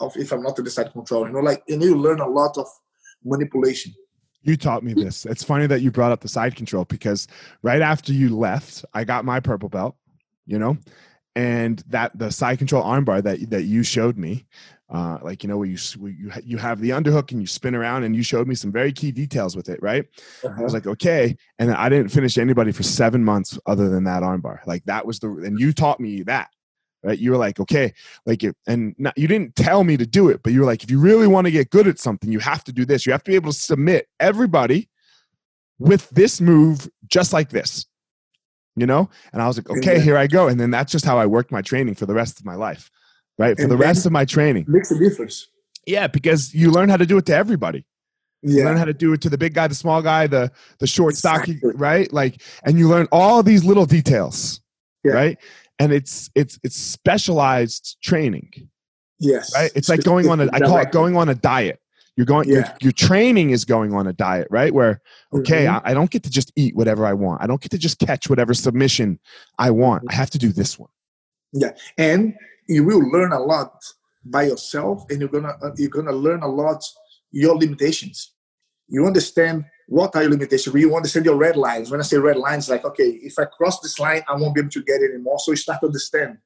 [0.00, 1.26] of if I'm not to the side control?
[1.26, 2.66] You know, like and you learn a lot of
[3.24, 3.94] manipulation.
[4.42, 5.26] You taught me this.
[5.26, 7.26] It's funny that you brought up the side control because
[7.62, 9.96] right after you left, I got my purple belt,
[10.46, 10.78] you know,
[11.38, 14.44] and that the side control armbar that that you showed me
[14.90, 17.76] uh, like you know where you where you you have the underhook and you spin
[17.76, 20.06] around and you showed me some very key details with it right
[20.44, 20.54] uh-huh.
[20.58, 20.80] i was uh-huh.
[20.80, 24.84] like okay and i didn't finish anybody for seven months other than that armbar like
[24.84, 26.48] that was the and you taught me that
[27.04, 27.94] right you were like okay
[28.26, 30.82] like it and not, you didn't tell me to do it but you were like
[30.82, 33.12] if you really want to get good at something you have to do this you
[33.12, 34.88] have to be able to submit everybody
[35.78, 37.86] with this move just like this
[38.78, 41.18] you know and i was like okay here i go and then that's just how
[41.18, 42.90] i worked my training for the rest of my life
[43.38, 43.56] right?
[43.56, 44.66] For and the rest of my training.
[44.68, 45.48] Makes a difference.
[45.86, 47.86] Yeah, because you learn how to do it to everybody.
[48.42, 50.86] You learn how to do it to the big guy, the small guy, the the
[50.86, 51.58] short, exactly.
[51.58, 52.12] stocky, right?
[52.12, 54.60] Like, and you learn all these little details,
[55.02, 55.12] yeah.
[55.12, 55.38] right?
[55.80, 58.52] And it's it's it's specialized training.
[59.18, 59.52] Yes.
[59.56, 59.72] Right.
[59.74, 60.48] It's like going on a.
[60.52, 61.80] I call it going on a diet.
[62.18, 62.48] You're going.
[62.48, 62.54] Yeah.
[62.56, 64.74] Your, your training is going on a diet, right?
[64.74, 65.00] Where
[65.32, 65.86] okay, mm-hmm.
[65.86, 67.40] I, I don't get to just eat whatever I want.
[67.40, 69.20] I don't get to just catch whatever submission
[69.56, 70.02] I want.
[70.10, 70.90] I have to do this one.
[71.52, 72.34] Yeah, and
[72.66, 73.70] you will learn a lot
[74.24, 76.84] by yourself and you're gonna uh, you're gonna learn a lot
[77.30, 78.32] your limitations
[78.88, 82.36] you understand what are your limitations you understand your red lines when i say red
[82.36, 85.12] lines like okay if i cross this line i won't be able to get it
[85.14, 86.36] anymore so you start to understand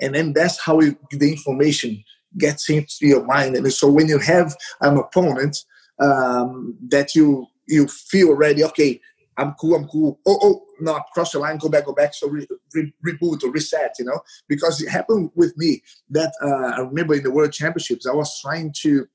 [0.00, 2.02] and then that's how you, the information
[2.38, 5.56] gets into your mind and so when you have an opponent
[6.00, 9.00] um, that you you feel already okay
[9.38, 10.18] I'm cool, I'm cool.
[10.26, 12.14] Oh, oh, no, cross the line, go back, go back.
[12.14, 16.76] So re, re, reboot or reset, you know, because it happened with me that uh,
[16.76, 19.06] I remember in the World Championships, I was trying to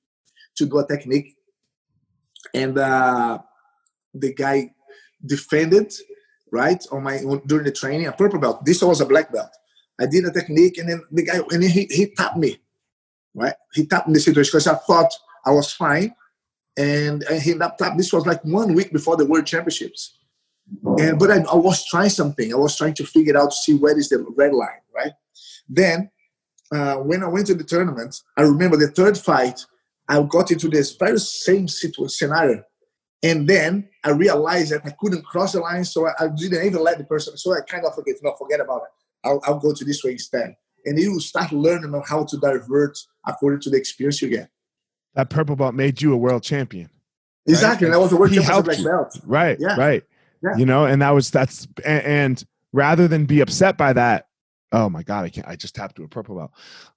[0.57, 1.35] to do a technique,
[2.53, 3.39] and uh,
[4.13, 4.71] the guy
[5.25, 5.93] defended
[6.51, 8.63] right on my during the training a purple belt.
[8.65, 9.49] This was a black belt.
[9.99, 12.60] I did a technique, and then the guy and he he tapped me,
[13.33, 13.53] right?
[13.73, 15.11] He tapped me the situation because I thought
[15.45, 16.13] I was fine
[16.77, 17.97] and I hit up top.
[17.97, 20.17] This was like one week before the World Championships.
[20.99, 22.53] And but I, I, was trying something.
[22.53, 25.11] I was trying to figure out to see where is the red line, right?
[25.67, 26.09] Then
[26.71, 29.59] uh, when I went to the tournament, I remember the third fight.
[30.07, 32.63] I got into this very same situation scenario,
[33.21, 36.83] and then I realized that I couldn't cross the line, so I, I didn't even
[36.83, 37.37] let the person.
[37.37, 39.27] So I kind of forget, no, forget about it.
[39.27, 40.55] I'll, I'll go to this way instead.
[40.85, 44.49] And you start learning on how to divert according to the experience you get
[45.15, 46.89] that purple belt made you a world champion.
[47.47, 47.87] Exactly.
[47.87, 47.93] Right?
[47.93, 49.19] That was a world champion black belt.
[49.25, 49.57] Right.
[49.59, 49.75] Yeah.
[49.75, 50.03] Right.
[50.43, 50.57] Yeah.
[50.57, 54.27] You know, and that was that's and, and, rather than be upset by that,
[54.71, 56.51] oh my God, I can't I just tapped to a purple belt.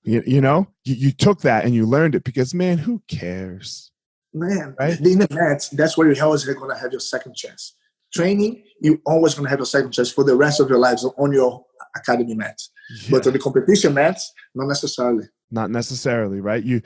[0.05, 3.91] You, you know, you, you took that and you learned it because man, who cares?
[4.33, 4.99] Man, right?
[4.99, 7.75] in the match, that's where you're always gonna have your second chance.
[8.13, 11.33] Training, you're always gonna have your second chance for the rest of your lives on
[11.33, 11.65] your
[11.97, 12.69] academy match.
[12.91, 13.09] Yeah.
[13.11, 14.19] But on the competition match,
[14.55, 15.25] not necessarily.
[15.51, 16.63] Not necessarily, right?
[16.63, 16.83] You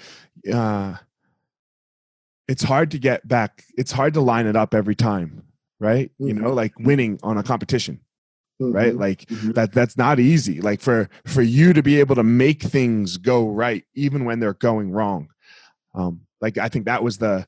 [0.53, 0.97] uh
[2.49, 5.45] it's hard to get back it's hard to line it up every time
[5.79, 6.29] right mm-hmm.
[6.29, 8.01] you know like winning on a competition
[8.61, 8.73] mm-hmm.
[8.73, 9.53] right like mm-hmm.
[9.53, 13.49] that that's not easy like for for you to be able to make things go
[13.49, 15.29] right even when they're going wrong
[15.95, 17.47] um like i think that was the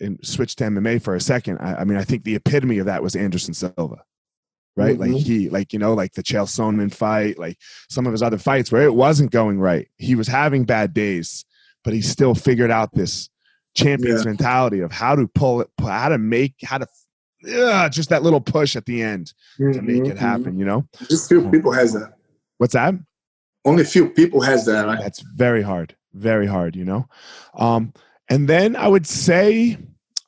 [0.00, 2.86] and switch to mma for a second I, I, mean i think the epitome of
[2.86, 4.04] that was anderson silva
[4.74, 5.18] right like mm-hmm.
[5.18, 7.58] he like you know like the chael sonnen fight like
[7.90, 11.44] some of his other fights where it wasn't going right he was having bad days
[11.84, 13.28] but he still figured out this
[13.74, 14.30] champions yeah.
[14.30, 16.86] mentality of how to pull it, how to make, how to
[17.42, 20.18] Yeah, just that little push at the end mm-hmm, to make it mm-hmm.
[20.18, 20.58] happen.
[20.58, 22.14] You know, just few people has that.
[22.58, 22.94] What's that?
[23.64, 24.86] Only a few people has that.
[24.86, 24.98] Right?
[25.00, 26.76] That's very hard, very hard.
[26.76, 27.08] You know,
[27.54, 27.92] um,
[28.28, 29.78] and then I would say,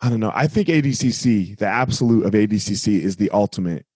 [0.01, 0.33] I don't know.
[0.35, 3.87] I think ADCC, the absolute of ADCC, is the ultimate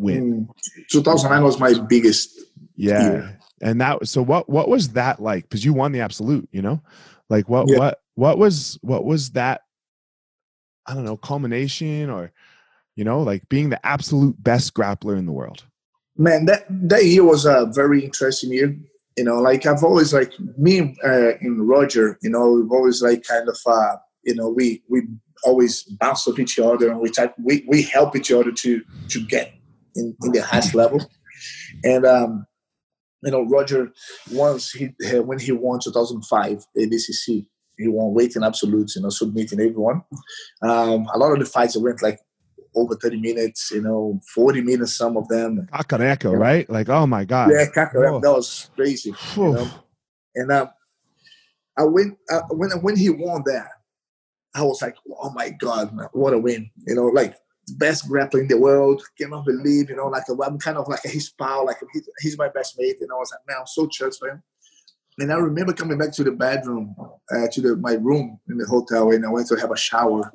[0.00, 0.46] win.
[0.46, 2.40] Mm, 2009 was my biggest.
[2.76, 3.02] Yeah.
[3.02, 3.38] Year.
[3.62, 5.44] And that so what what was that like?
[5.44, 6.80] Because you won the absolute, you know,
[7.30, 7.78] like what yeah.
[7.78, 9.62] what what was what was that
[10.86, 12.32] i don't know culmination or
[12.96, 15.64] you know like being the absolute best grappler in the world
[16.18, 18.76] man that that year was a very interesting year
[19.16, 23.22] you know like i've always like me uh, and roger you know we've always like
[23.22, 25.02] kind of uh you know we we
[25.44, 29.24] always bounce off each other and we type we, we help each other to to
[29.24, 29.54] get
[29.96, 31.00] in, in the highest level
[31.84, 32.46] and um
[33.22, 33.92] you know roger
[34.32, 37.46] once he when he won 2005 adcc
[37.80, 40.02] he won weight in absolutes, you know, submitting everyone.
[40.62, 42.20] Um, a lot of the fights went like
[42.74, 45.66] over 30 minutes, you know, 40 minutes, some of them.
[45.72, 46.68] Cacareco, right?
[46.68, 47.50] Like, oh my God.
[47.50, 49.14] Yeah, Cacareco, that was crazy.
[49.36, 49.70] You know?
[50.34, 50.70] And um,
[51.78, 53.68] I went, uh, when, when he won that,
[54.54, 56.70] I was like, oh my God, man, what a win.
[56.86, 57.34] You know, like
[57.70, 59.02] best grappler in the world.
[59.18, 62.48] Cannot believe, you know, like I'm kind of like his pal, like he's, he's my
[62.48, 62.96] best mate.
[63.00, 64.42] And I was like, man, I'm so church for him.
[65.18, 66.94] And I remember coming back to the bedroom,
[67.30, 70.32] uh, to the, my room in the hotel, and I went to have a shower.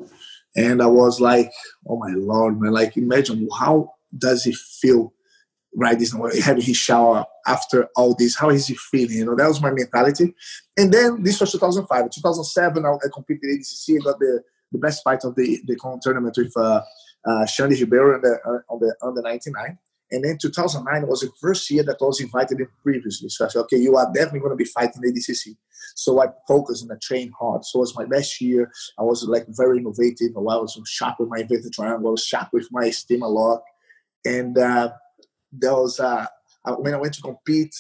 [0.56, 1.52] And I was like,
[1.88, 5.12] oh my Lord, man, like imagine how does he feel
[5.76, 6.00] right?
[6.00, 8.36] This morning, having his shower after all this.
[8.36, 9.18] How is he feeling?
[9.18, 10.34] You know, that was my mentality.
[10.78, 12.10] And then this was 2005.
[12.10, 14.04] 2007, I, I competed in ADCC.
[14.04, 16.82] Got the, the best fight of the the tournament with uh,
[17.26, 19.78] uh, Xande Ribeiro on the uh, on the under 99.
[20.12, 23.28] And then 2009 was the first year that I was invited in previously.
[23.30, 25.56] So I said, okay, you are definitely going to be fighting ADCC.
[25.96, 27.66] So I focused and I trained hard.
[27.66, 28.72] So it was my best year.
[29.00, 30.38] I was like very innovative.
[30.38, 32.10] I was sharp with my inverted triangle.
[32.10, 33.62] I was sharp with my steam a lot.
[34.26, 34.92] And uh,
[35.52, 36.28] there was, uh,
[36.78, 37.76] when I went to compete,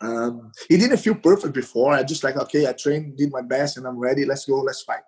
[0.00, 1.92] um, it didn't feel perfect before.
[1.92, 4.24] I just like, okay, I trained, did my best, and I'm ready.
[4.24, 5.02] Let's go, let's fight.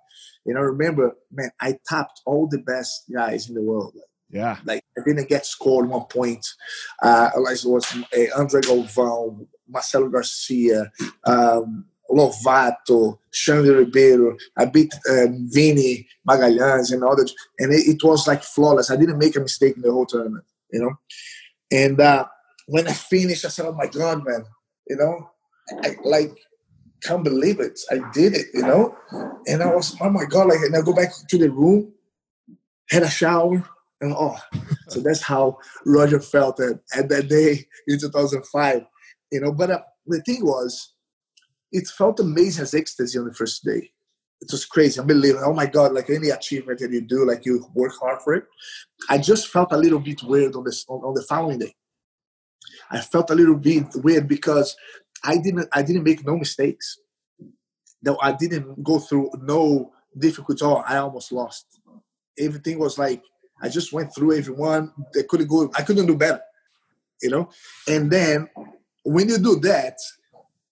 [0.47, 3.93] And I remember, man, I tapped all the best guys in the world.
[3.95, 4.59] Like, yeah.
[4.65, 6.47] Like I didn't get scored one point.
[7.03, 10.91] Uh, like it was uh, Andre Galvão, Marcelo Garcia,
[11.27, 14.37] um, Lovato, Xande Ribeiro.
[14.57, 18.91] I beat um, Vini Magalhães and others, and it, it, was like flawless.
[18.91, 20.95] I didn't make a mistake in the whole tournament, you know.
[21.71, 22.27] And uh,
[22.67, 24.45] when I finished, I said, "Oh my God, man!"
[24.89, 25.31] You know,
[25.83, 26.33] I like
[27.03, 27.81] can't believe it.
[27.91, 28.97] I did it, you know.
[29.47, 30.49] And I was, oh my God!
[30.49, 31.93] Like, and I go back to the room,
[32.91, 33.65] had a shower,
[34.01, 34.37] and oh,
[34.89, 38.83] so that's how Roger felt at, at that day in 2005.
[39.31, 40.95] You know, but uh, the thing was,
[41.71, 43.91] it felt amazing as ecstasy on the first day.
[44.41, 45.45] It was crazy, unbelievable.
[45.47, 48.45] Oh my God, like any achievement that you do, like you work hard for it.
[49.09, 51.75] I just felt a little bit weird on this on, on the following day.
[52.91, 54.77] I felt a little bit weird because
[55.25, 56.99] I didn't I didn't make no mistakes.
[58.03, 60.65] No, I didn't go through no difficulty.
[60.65, 61.81] Oh, I almost lost.
[62.39, 63.23] Everything was like
[63.61, 64.93] I just went through everyone.
[65.15, 65.71] They couldn't go.
[65.77, 66.41] I couldn't do better,
[67.23, 67.51] you know.
[67.89, 68.49] And then
[69.05, 69.99] when you do that,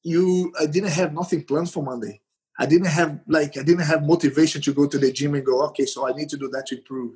[0.02, 2.20] you I didn't have nothing planned for Monday.
[2.58, 5.62] I didn't have like I didn't have motivation to go to the gym and go,
[5.66, 7.14] okay, so I need to do that to improve.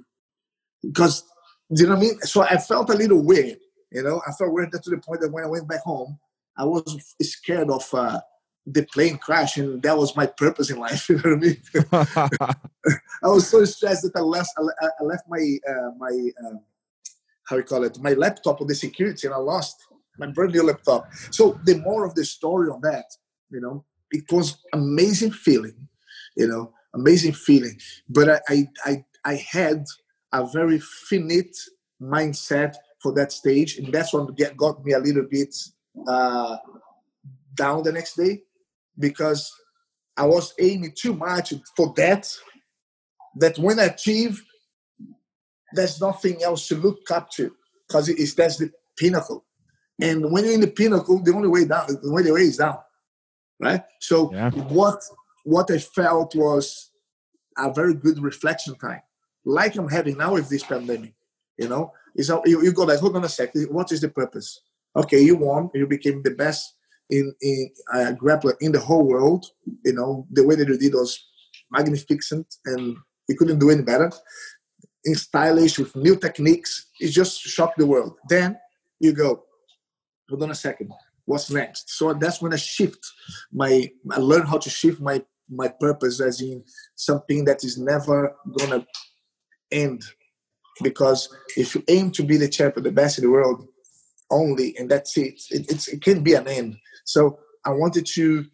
[0.82, 1.24] Because
[1.70, 2.20] you know what I mean?
[2.20, 3.58] So I felt a little weird,
[3.90, 4.22] you know.
[4.26, 6.18] I felt weird to the point that when I went back home,
[6.56, 8.20] I was scared of uh,
[8.66, 11.08] the plane crash, and that was my purpose in life.
[11.08, 12.54] You know what I mean?
[13.22, 14.50] I was so stressed that I left.
[14.58, 16.58] I left my uh, my uh,
[17.44, 19.76] how you call it my laptop on the security, and I lost
[20.18, 21.12] my brand new laptop.
[21.30, 23.06] So the more of the story on that,
[23.50, 25.88] you know, it was amazing feeling,
[26.36, 27.78] you know, amazing feeling.
[28.08, 29.84] But I I I, I had
[30.32, 31.56] a very finite
[32.00, 35.54] mindset for that stage, and that's what get, got me a little bit
[36.06, 36.56] uh,
[37.54, 38.42] down the next day
[38.98, 39.52] because
[40.16, 42.32] I was aiming too much for that.
[43.36, 44.42] That when I achieve,
[45.72, 47.54] there's nothing else to look up to
[47.88, 49.44] because it's that's the pinnacle.
[50.00, 52.78] And when you're in the pinnacle, the only way down, the only way is down,
[53.60, 53.82] right?
[54.00, 54.50] So yeah.
[54.50, 55.02] what
[55.44, 56.90] what I felt was
[57.58, 59.02] a very good reflection time,
[59.44, 61.14] like I'm having now with this pandemic.
[61.56, 64.60] You know, is you, you go like, hold on a second, what is the purpose?
[64.96, 66.74] Okay, you won, you became the best
[67.10, 69.44] in in uh, grappler in the whole world.
[69.84, 71.18] You know, the way that you did was
[71.70, 72.96] magnificent, and
[73.28, 74.10] you couldn't do any better.
[75.04, 78.16] In stylish with new techniques, it just shocked the world.
[78.28, 78.56] Then
[79.00, 79.44] you go,
[80.28, 80.90] hold on a second,
[81.24, 81.90] what's next?
[81.90, 83.04] So that's when I shift
[83.52, 88.34] my, I learn how to shift my my purpose as in something that is never
[88.58, 88.86] gonna
[89.70, 90.02] end.
[90.82, 93.68] Because if you aim to be the champion, the best in the world,
[94.34, 95.40] only, and that's it.
[95.50, 96.76] It, it can be an end.
[97.04, 98.44] So I wanted to,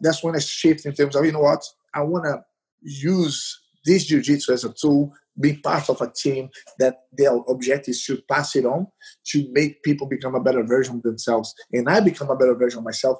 [0.00, 2.44] that's when I shift in terms of, you know what, I want to
[2.82, 3.36] use
[3.84, 8.22] this jiu-jitsu as a tool be part of a team that their objective is to
[8.30, 8.86] pass it on
[9.26, 11.54] to make people become a better version of themselves.
[11.72, 13.18] And i become a better version of myself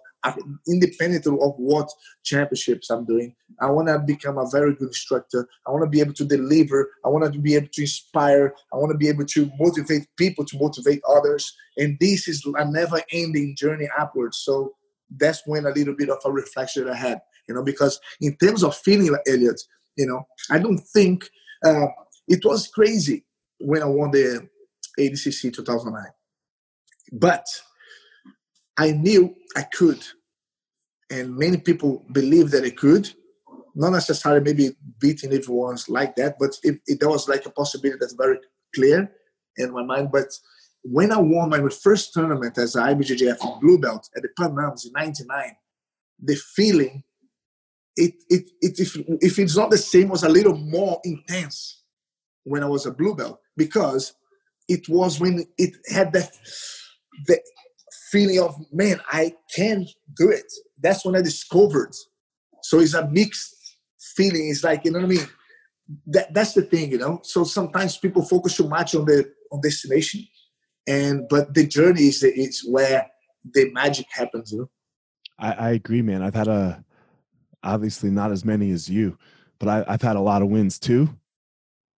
[0.66, 1.88] independent of what
[2.24, 3.34] championships i'm doing.
[3.60, 5.48] I want to become a very good instructor.
[5.66, 6.90] I want to be able to deliver.
[7.04, 8.54] I want to be able to inspire.
[8.72, 11.54] I want to be able to motivate people to motivate others.
[11.76, 14.38] And this is a never ending journey upwards.
[14.38, 14.74] So
[15.10, 18.62] that's when a little bit of a reflection i had you know because in terms
[18.62, 19.60] of feeling elliot
[19.96, 21.28] you know i don't think
[21.64, 21.86] uh,
[22.28, 23.24] it was crazy
[23.58, 24.48] when I won the
[24.98, 26.04] ADCC 2009.
[27.12, 27.46] But
[28.76, 30.04] I knew I could.
[31.10, 33.12] And many people believe that I could.
[33.74, 37.98] Not necessarily maybe beating everyone's like that, but it, it, there was like a possibility
[38.00, 38.38] that's very
[38.74, 39.12] clear
[39.58, 40.08] in my mind.
[40.10, 40.28] But
[40.82, 44.92] when I won my first tournament as IBJJF blue belt at the Pan Ams in
[44.92, 45.56] 99,
[46.22, 47.04] the feeling,
[47.96, 51.82] it, it, it, if, if it's not the same, was a little more intense
[52.46, 54.14] when I was a blue belt because
[54.68, 56.30] it was when it had that
[57.26, 57.40] the
[58.10, 59.86] feeling of man, I can
[60.16, 60.50] do it.
[60.80, 61.94] That's when I discovered.
[62.62, 63.54] So it's a mixed
[64.16, 64.48] feeling.
[64.48, 65.26] It's like you know what I mean.
[66.06, 67.20] That that's the thing, you know.
[67.22, 70.24] So sometimes people focus too much on the on destination,
[70.86, 73.06] and but the journey is it's where
[73.54, 74.52] the magic happens.
[74.52, 74.70] You know?
[75.38, 76.22] I, I agree, man.
[76.22, 76.84] I've had a
[77.62, 79.18] obviously not as many as you,
[79.58, 81.10] but I, I've had a lot of wins too.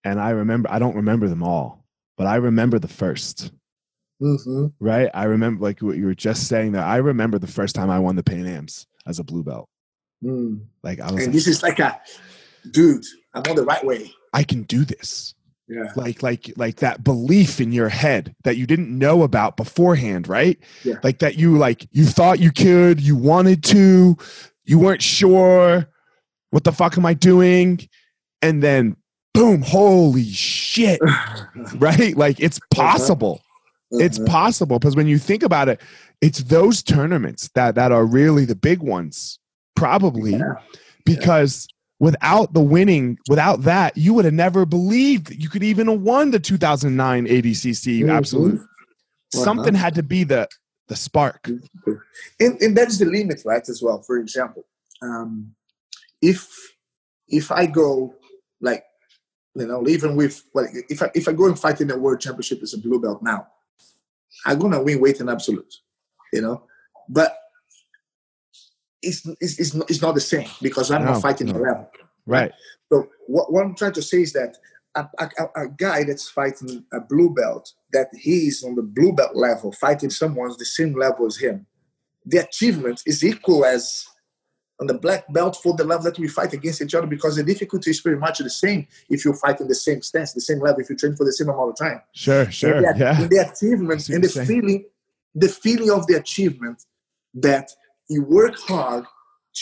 [0.04, 1.84] And I remember I don't remember them all,
[2.16, 3.50] but I remember the 1st
[4.20, 4.66] Mm-hmm.
[4.80, 5.08] Right?
[5.14, 8.00] I remember like what you were just saying that I remember the first time I
[8.00, 9.68] won the Pan Ams as a blue belt.
[10.24, 10.62] Mm.
[10.82, 12.00] Like I was And like, this is like a
[12.72, 13.04] dude.
[13.34, 14.12] I'm on the right way.
[14.32, 15.34] I can do this.
[15.68, 15.92] Yeah.
[15.96, 20.58] like like like that belief in your head that you didn't know about beforehand right
[20.82, 20.94] Yeah.
[21.04, 24.16] like that you like you thought you could you wanted to
[24.64, 25.86] you weren't sure
[26.52, 27.86] what the fuck am i doing
[28.40, 28.96] and then
[29.38, 29.62] boom.
[29.62, 31.00] Holy shit.
[31.76, 32.16] Right?
[32.16, 33.42] Like it's possible.
[33.90, 34.26] It's Uh-huh.
[34.28, 35.80] possible because when you think about it
[36.20, 39.38] it's those tournaments that that are really the big ones
[39.76, 40.54] probably Yeah.
[41.04, 41.66] because
[42.00, 46.00] without the winning without that you would have never believed that you could even have
[46.00, 48.10] won the 2009 adcc Mhm.
[48.10, 48.60] absolute.
[48.60, 49.44] Uh-huh.
[49.44, 50.48] something had to be the
[50.88, 51.48] the spark.
[52.40, 54.02] And, and that's the limit right as well.
[54.02, 54.64] For example
[55.02, 55.54] um,
[56.22, 56.48] if
[57.28, 58.14] if i go
[58.60, 58.82] like
[59.58, 62.20] you know even with like if I, if I go and fight in the world
[62.20, 63.46] championship as a blue belt now
[64.46, 65.72] i'm gonna win weight in absolute
[66.32, 66.62] you know?
[67.08, 67.30] But
[69.02, 71.88] it's it's, it's, not, it's not the same because i'm No, not fighting the level
[72.26, 72.52] right.
[72.90, 74.56] So what, what I'm trying to say is that
[74.94, 78.82] a, a, a- a guy that's fighting a blue belt, that he is on the
[78.82, 81.66] blue belt level, fighting someone the same level as him,
[82.24, 84.04] the achievement is equal as
[84.80, 87.42] on the black belt for the level that we fight against each other because the
[87.42, 90.60] difficulty is pretty much the same if you fight in the same stance, the same
[90.60, 92.00] level, if you train for the same amount of time.
[92.12, 94.46] sure sure And the, yeah and the achievement and the saying.
[94.46, 94.84] feeling,
[95.34, 96.84] the feeling of the achievement
[97.34, 97.70] that
[98.08, 99.04] you work hard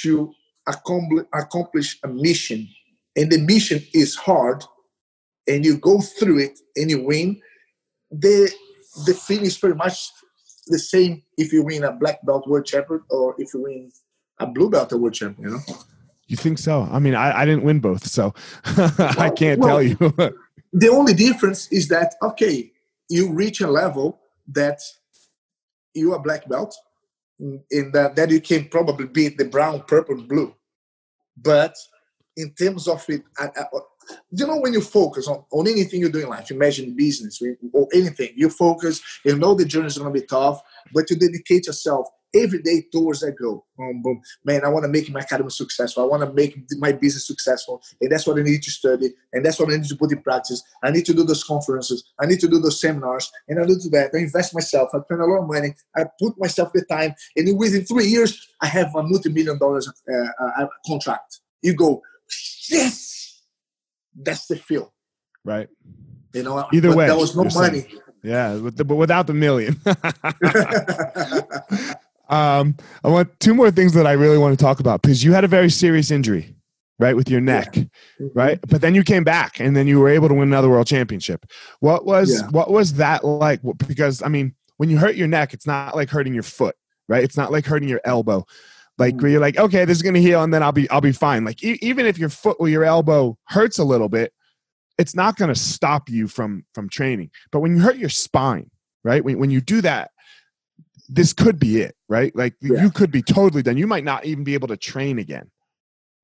[0.02, 0.32] to
[0.68, 2.68] accomplish, accomplish a mission,
[3.16, 4.64] and the mission is hard,
[5.48, 7.40] and you go through it and you win.
[8.10, 8.52] The
[9.06, 10.10] the feeling is pretty much
[10.66, 13.90] the same if you win a black belt world champion or if you win
[14.38, 15.50] a blue belt world champion.
[15.50, 15.76] You know.
[16.26, 18.34] you think so i mean i, I didn't win both so
[18.64, 19.96] i can't well, tell you
[20.72, 22.72] the only difference is that okay
[23.08, 24.80] you reach a level that
[25.94, 26.76] you are black belt
[27.38, 30.54] in that, that you can probably beat the brown purple blue
[31.36, 31.74] but
[32.36, 33.64] in terms of it I, I,
[34.30, 37.40] you know when you focus on, on anything you do in life imagine business
[37.72, 40.60] or anything you focus you know the journey is going to be tough
[40.92, 44.20] but you dedicate yourself every day towards that goal boom, boom.
[44.44, 46.02] man i want to make my academy successful.
[46.02, 47.82] I want to make my business successful.
[48.00, 49.10] And that's what i need to study.
[49.32, 50.62] And that's what i need to put in practice.
[50.82, 52.04] I need to do those conferences.
[52.20, 53.30] I need to do those seminars.
[53.48, 54.10] And i do that.
[54.14, 54.90] I invest myself.
[54.94, 55.74] I spend a lot of money.
[55.96, 57.14] I put myself the time.
[57.36, 61.40] And within three years i have a multi-million dollars uh, uh, contract.
[61.62, 62.02] You go
[62.70, 63.42] yes!
[64.14, 64.92] That's the feel.
[65.44, 65.68] Right.
[66.32, 67.72] You know Either way, there was no you're saying.
[67.72, 67.86] money.
[68.22, 69.80] Yeah but without the million
[72.28, 75.32] um i want two more things that i really want to talk about because you
[75.32, 76.54] had a very serious injury
[76.98, 77.76] right with your neck
[78.34, 78.58] right?
[78.66, 81.44] But then you came back and then you were able to win another world championship.
[81.80, 82.48] What was Yeah.
[82.48, 83.60] what was that like?
[83.86, 86.74] Because i mean when you hurt your neck it's not like hurting your foot
[87.08, 87.22] right?
[87.22, 88.44] It's not like hurting your elbow.
[88.98, 91.12] Like where you're like okay this is gonna heal and then i'll be i'll be
[91.12, 91.44] fine.
[91.44, 94.32] Like e- even if your foot or your elbow hurts a little bit
[94.98, 97.30] it's not gonna stop you from from training.
[97.52, 98.70] But when you hurt your spine
[99.04, 100.10] right when, when you do that
[101.08, 102.82] this could be it right like Yeah.
[102.82, 105.50] you could be totally done you might not even be able to train again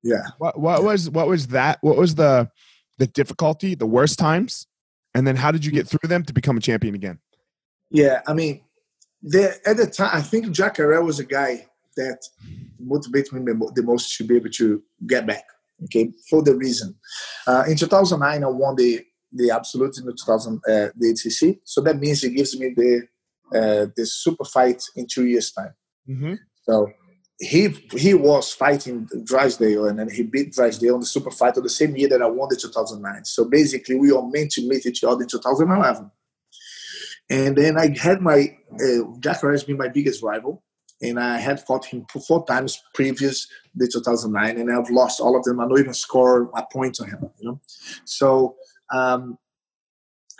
[0.03, 1.79] yeah what what was what was that?
[1.81, 2.49] What was the
[2.99, 4.67] the difficulty, the worst times,
[5.15, 7.19] and then how did you get through them to become a champion again?
[7.89, 8.61] Yeah, I mean,
[9.21, 12.19] the, at the time, I think Jacare was a guy that
[12.79, 15.45] motivated me the the most to be able to get back.
[15.85, 16.95] Okay, for the reason,
[17.47, 20.59] uh, in 2009, I won the the absolute in the 2000 uh,
[20.95, 23.07] the ADCC, so that means it gives me the
[23.53, 25.73] uh, the super fight in two years time.
[26.09, 26.33] Mm-hmm.
[26.63, 26.89] So
[27.39, 31.63] he he was fighting Drysdale and then he beat Drysdale on the super fight of
[31.63, 33.25] the same year that I won the 2009.
[33.25, 36.11] So basically, we were meant to meet each other in 2011.
[37.29, 40.63] And then I had my uh, Jack has been my biggest rival,
[41.01, 45.43] and I had fought him four- times previous the 2009, and I've lost all of
[45.43, 45.59] them.
[45.59, 47.61] I don't even score a point on him, you know.
[48.05, 48.55] So
[48.93, 49.37] um,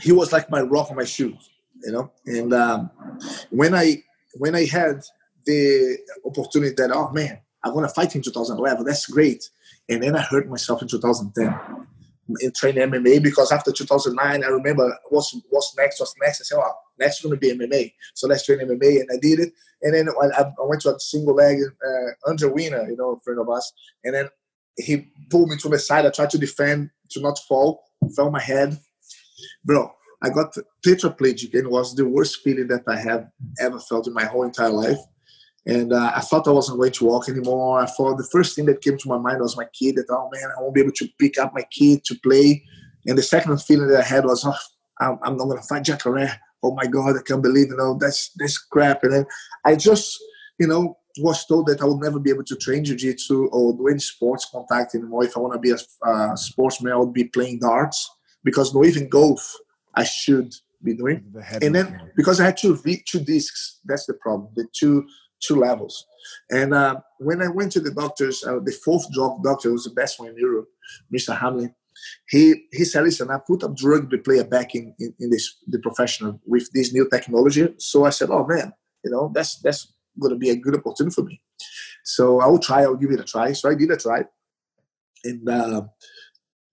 [0.02, 1.38] he was like my rock on my shoe,
[1.84, 2.12] you know.
[2.26, 2.92] And um,
[3.50, 4.04] when I
[4.36, 5.02] when I had
[5.46, 9.50] the opportunity that oh man, I'm gonna fight in 2011, that's great.
[9.90, 11.88] And then I hurt myself in 2010
[12.40, 16.42] in training MMA because after 2009, I remember what's what's next, what's next.
[16.42, 17.94] I said, oh, next is going to be MMA.
[18.14, 19.54] So let's train MMA, and I did it.
[19.82, 23.20] And then I, I went to a single leg, uh, Andre Winner, you know, a
[23.20, 23.72] friend of us,
[24.04, 24.30] and then
[24.78, 26.06] he pulled me to the side.
[26.06, 27.84] I tried to defend to not fall,
[28.16, 28.80] fell my head,
[29.64, 29.92] bro.
[30.24, 30.56] I got
[30.86, 33.28] tetraplegic and was the worst feeling that I have
[33.60, 34.98] ever felt in my whole entire life.
[35.66, 37.82] And uh, I thought I wasn't going to walk anymore.
[37.82, 39.96] I thought the first thing that came to my mind was my kid.
[39.96, 42.64] That oh man, I won't be able to pick up my kid to play.
[43.06, 44.56] And the second feeling that I had was, oh,
[45.00, 46.40] I'm, I'm not going to fight Jacare.
[46.64, 49.04] Oh my God, I can't believe you know that's this crap.
[49.04, 49.26] And then
[49.66, 50.22] I just
[50.58, 53.88] you know was told that I would never be able to train jiu-jitsu or do
[53.88, 55.26] any sports contact anymore.
[55.26, 55.78] If I want to be a
[56.10, 58.10] uh, sportsman, I would be playing darts
[58.44, 59.58] because no even golf
[59.96, 61.24] I should be doing.
[61.34, 62.78] The and then because I had two
[63.08, 64.50] two discs, that's the problem.
[64.56, 65.08] The two
[65.46, 66.06] two levels.
[66.50, 69.92] And uh, when I went to the doctors, uh, the fourth drug doctor was the
[69.92, 70.68] best one in Europe,
[71.14, 71.38] Mr.
[71.38, 71.74] Hamlin.
[72.30, 75.80] He he said, "Listen, I put a rugby player back in, in, in this the
[75.80, 78.74] professional with this new technology." So I said, "Oh man,
[79.04, 81.42] you know that's that's going to be a good opportunity for me."
[82.04, 82.84] So I will try.
[82.84, 83.54] I will give it a try.
[83.54, 84.26] So I did a try,
[85.24, 85.82] and uh,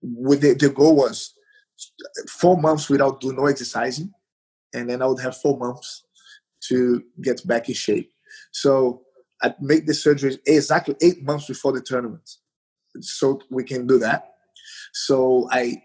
[0.01, 1.33] with the, the goal was
[2.29, 4.13] four months without doing no exercising,
[4.73, 6.03] and then I would have four months
[6.67, 8.11] to get back in shape.
[8.51, 9.03] So
[9.41, 12.29] I'd make the surgery exactly eight months before the tournament,
[12.99, 14.33] so we can do that.
[14.93, 15.83] So I.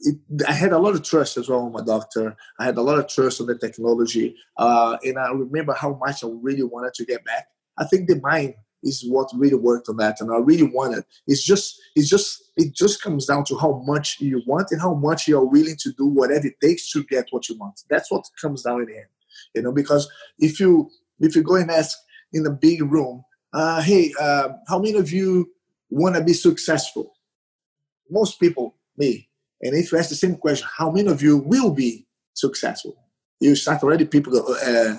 [0.00, 0.16] It,
[0.46, 2.36] I had a lot of trust as well on my doctor.
[2.58, 6.24] I had a lot of trust on the technology, uh, and I remember how much
[6.24, 7.46] I really wanted to get back.
[7.78, 8.54] I think the mind
[8.84, 12.72] is what really worked on that and i really wanted it's just it's just it
[12.74, 16.06] just comes down to how much you want and how much you're willing to do
[16.06, 17.82] whatever it takes to get what you want.
[17.90, 19.06] That's what comes down in the end
[19.54, 20.08] you know because
[20.38, 21.96] if you if you go and ask
[22.32, 25.50] in a big room uh, hey uh, how many of you
[25.90, 27.14] want to be successful?
[28.10, 29.28] Most people me.
[29.62, 32.96] And if you ask the same question how many of you will be successful
[33.44, 34.94] you start already people uh, uh,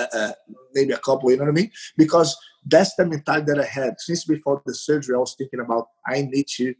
[0.00, 0.32] uh, uh,
[0.74, 2.36] maybe a couple you know what i mean because
[2.66, 5.14] that's the mentality that I had since before the surgery.
[5.14, 6.74] I was thinking about I need to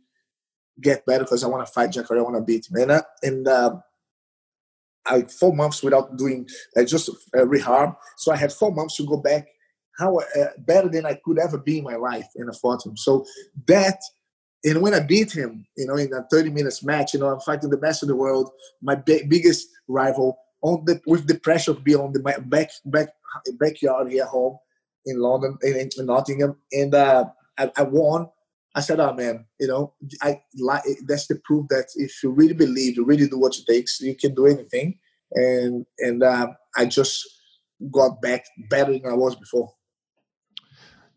[0.81, 2.19] get better because I want to fight Jacare.
[2.19, 2.77] I want to beat him.
[2.77, 3.77] And, uh, and uh,
[5.07, 7.95] I four months without doing uh, just rehab.
[8.17, 9.47] So I had four months to go back
[9.97, 10.21] how
[10.59, 12.97] better than I could ever be in my life, and I fought him.
[12.97, 13.25] So
[13.67, 13.99] that.
[14.65, 17.39] And when I beat him, you know, in a 30 minutes match, you know, I'm
[17.39, 18.51] fighting the best in the world,
[18.83, 20.37] my biggest rival,
[20.67, 23.09] on the with the pressure of being on the back back
[23.59, 24.59] backyard here home
[25.05, 28.29] in London, in, in Nottingham, and uh, I, I, won.
[28.75, 32.55] I said, "Oh man, you know, I like that's the proof that if you really
[32.55, 34.99] believe, you really do what it takes, you can do anything."
[35.33, 37.25] And and uh, I just
[37.91, 39.73] got back better than I was before.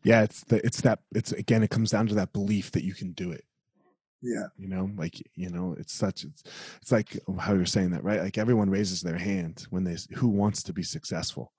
[0.03, 2.93] Yeah, it's the it's that it's again it comes down to that belief that you
[2.93, 3.43] can do it.
[4.21, 4.47] Yeah.
[4.57, 6.43] You know, like you know, it's such it's
[6.81, 8.21] it's like how you're saying that, right?
[8.21, 11.53] Like everyone raises their hand when they who wants to be successful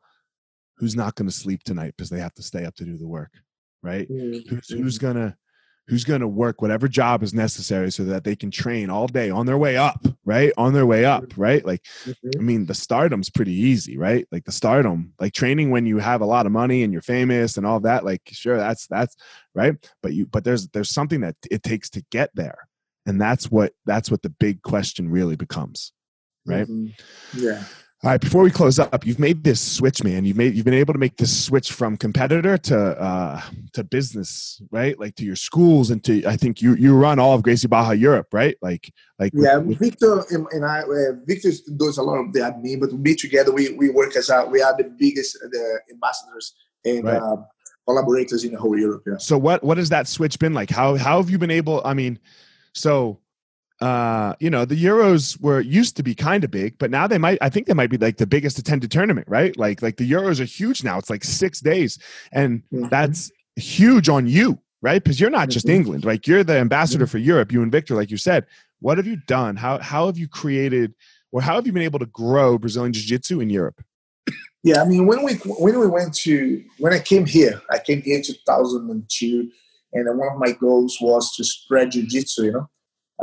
[0.80, 3.06] who's not going to sleep tonight because they have to stay up to do the
[3.06, 3.30] work
[3.82, 4.48] right mm-hmm.
[4.48, 5.36] who's, who's gonna
[5.90, 9.44] who's gonna work whatever job is necessary so that they can train all day on
[9.44, 10.52] their way up right?
[10.56, 11.40] On their way up mm-hmm.
[11.40, 11.64] right?
[11.64, 12.38] Like mm-hmm.
[12.38, 14.26] i mean the stardom's pretty easy right?
[14.30, 17.56] Like the stardom like training when you have a lot of money and you're famous
[17.56, 19.16] and all that like sure that's that's
[19.54, 19.74] right?
[20.02, 22.68] But you but there's there's something that it takes to get there.
[23.06, 25.92] And that's what that's what the big question really becomes
[26.46, 26.66] right?
[26.66, 27.44] Mm-hmm.
[27.44, 27.64] yeah
[28.02, 30.24] all right, before we close up, you've made this switch, man.
[30.24, 33.42] You've made you've been able to make this switch from competitor to uh,
[33.74, 34.98] to business, right?
[34.98, 37.94] Like to your schools and to I think you you run all of Gracie Barra
[37.94, 38.56] Europe, right?
[38.62, 42.40] Like like yeah, with, Victor and, and I uh, Victor does a lot of the
[42.40, 45.80] admin, but we together we we work as a, we are the biggest uh, the
[45.92, 46.54] ambassadors
[46.86, 47.20] and right.
[47.20, 47.36] uh,
[47.86, 49.02] collaborators in the whole Europe.
[49.06, 49.18] Yeah.
[49.18, 50.70] So what what has that switch been like?
[50.70, 51.82] How how have you been able?
[51.84, 52.18] I mean,
[52.72, 53.20] so
[53.80, 57.16] uh, you know, the Euros were used to be kind of big, but now they
[57.16, 57.38] might.
[57.40, 59.56] I think they might be like the biggest attended tournament, right?
[59.56, 60.98] Like, like the Euros are huge now.
[60.98, 61.98] It's like six days,
[62.30, 62.88] and mm-hmm.
[62.88, 65.02] that's huge on you, right?
[65.02, 65.76] Because you're not just mm-hmm.
[65.76, 67.10] England, like you're the ambassador mm-hmm.
[67.10, 67.52] for Europe.
[67.52, 68.46] You and Victor, like you said,
[68.80, 69.56] what have you done?
[69.56, 70.92] How how have you created,
[71.32, 73.82] or how have you been able to grow Brazilian Jiu Jitsu in Europe?
[74.62, 78.02] Yeah, I mean, when we when we went to when I came here, I came
[78.02, 79.50] here in 2002,
[79.94, 82.68] and one of my goals was to spread Jiu Jitsu, you know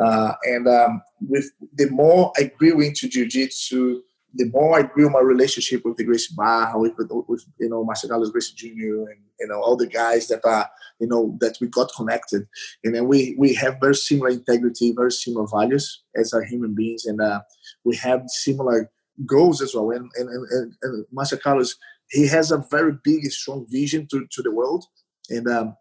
[0.04, 4.02] uh, and um, with the more I grew into jiu-jitsu,
[4.34, 6.93] the more I grew my relationship with the Gracie Barra, with,
[7.28, 9.10] with you know Marcelo Carlos Gracie Jr.
[9.10, 10.70] and you know all the guys that are
[11.00, 12.48] you know that we got connected,
[12.84, 17.06] and then we we have very similar integrity, very similar values as our human beings,
[17.06, 17.41] and uh,
[17.84, 18.91] we have similar
[19.26, 19.91] goals as well.
[19.91, 20.30] And and,
[20.82, 21.76] and, and Carlos,
[22.10, 24.86] he has a very big, strong vision to, to the world,
[25.30, 25.76] and um,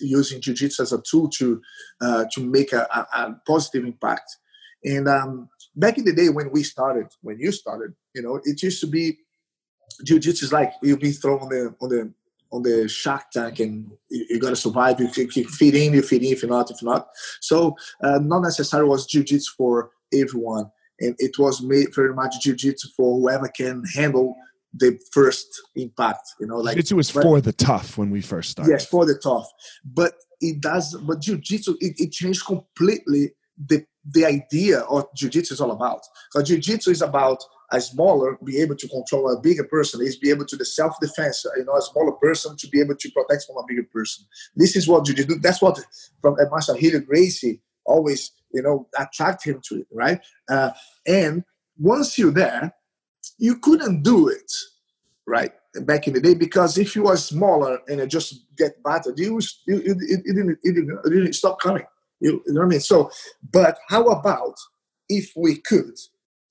[0.00, 1.60] using jiu-jitsu as a tool to
[2.00, 4.36] uh, to make a, a, a, positive impact.
[4.84, 8.62] And um, back in the day when we started, when you started, you know, it
[8.62, 9.18] used to be
[10.04, 12.12] jiu-jitsu is like you've been thrown on the on the
[12.52, 14.98] on the shark tank and you, you got to survive.
[15.00, 16.32] You, you, fit in, you fit in.
[16.32, 17.08] If not, if not.
[17.40, 20.70] So uh, not necessarily was jiu-jitsu for everyone.
[21.00, 24.36] and it was made very much jiu-jitsu for whoever can handle
[24.72, 25.46] the first
[25.76, 26.28] impact.
[26.40, 28.70] You know, like jiu-jitsu was but, for the tough when we first started.
[28.70, 29.48] Yes, for the tough,
[29.84, 30.96] but it does.
[31.02, 36.00] But jiu-jitsu it, it changed completely the the idea of jiu-jitsu is all about.
[36.32, 37.42] Because jiu-jitsu is about
[37.72, 41.46] a smaller be able to control a bigger person is be able to the self-defense
[41.56, 44.24] you know a smaller person to be able to protect from a bigger person
[44.56, 45.78] this is what jiu-jitsu that's what
[46.20, 50.70] from Master Helio Gracie always you know attract him to it right uh,
[51.06, 51.44] and
[51.78, 52.74] once you're there
[53.40, 54.52] you couldn't do it
[55.26, 59.40] right back in the day because if you were smaller and just get battered you,
[59.66, 61.84] you, you, didn't, you, didn't, didn't stop coming
[62.20, 63.10] you, you know what I mean so
[63.52, 64.54] but how about
[65.08, 65.98] if we could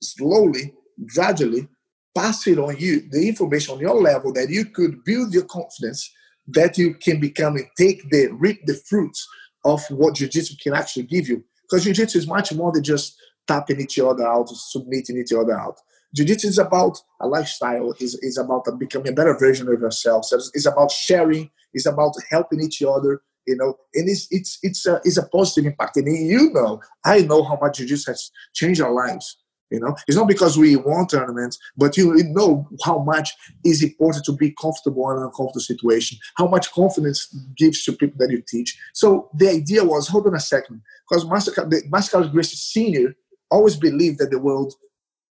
[0.02, 0.74] slowly
[1.14, 1.68] gradually
[2.16, 6.12] pass it on you, the information on your level that you could build your confidence
[6.48, 9.28] that you can become and take the reap the fruits
[9.66, 11.44] of what jiu-jitsu can actually give you.
[11.64, 13.16] Because jiu-jitsu is much more than just
[13.48, 15.78] tapping each other out, submitting each other out.
[16.16, 20.26] Jiu-jitsu is about a lifestyle, is is about becoming a better version of yourself.
[20.26, 24.58] So it's, it's about sharing, it's about helping each other, you know, and it's it's
[24.64, 25.98] it's a, it's a positive impact.
[25.98, 29.38] And you know, I know how much jiu-jitsu has changed our lives.
[29.72, 33.30] You know, it's not because we want tournaments, but you know how much
[33.64, 36.18] is important to be comfortable in an uncomfortable situation.
[36.38, 38.76] How much confidence gives to people that you teach.
[38.96, 41.52] So the idea was, hold on a second, because Master
[41.88, 43.16] Master Gracie Senior
[43.52, 44.74] always believed that the world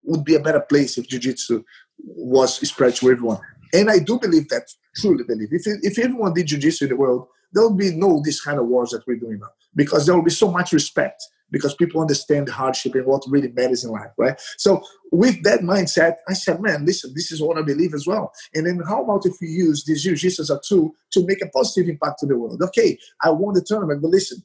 [0.03, 1.63] would be a better place if jiu-jitsu
[1.99, 3.39] was spread to everyone.
[3.73, 5.49] And I do believe that, truly believe.
[5.51, 8.67] If, if everyone did jiu-jitsu in the world, there would be no this kind of
[8.67, 11.21] wars that we're doing now because there will be so much respect
[11.51, 14.39] because people understand the hardship and what really matters in life, right?
[14.57, 14.81] So
[15.11, 18.31] with that mindset, I said, man, listen, this is what I believe as well.
[18.53, 21.49] And then how about if we use this jiu-jitsu as a tool to make a
[21.49, 22.61] positive impact to the world?
[22.61, 24.43] Okay, I won the tournament, but listen,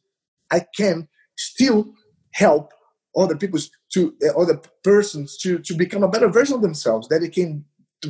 [0.51, 1.87] I can still
[2.33, 2.73] help
[3.17, 3.61] other people
[3.97, 4.57] to uh, other
[4.91, 7.65] persons to to become a better version of themselves that they can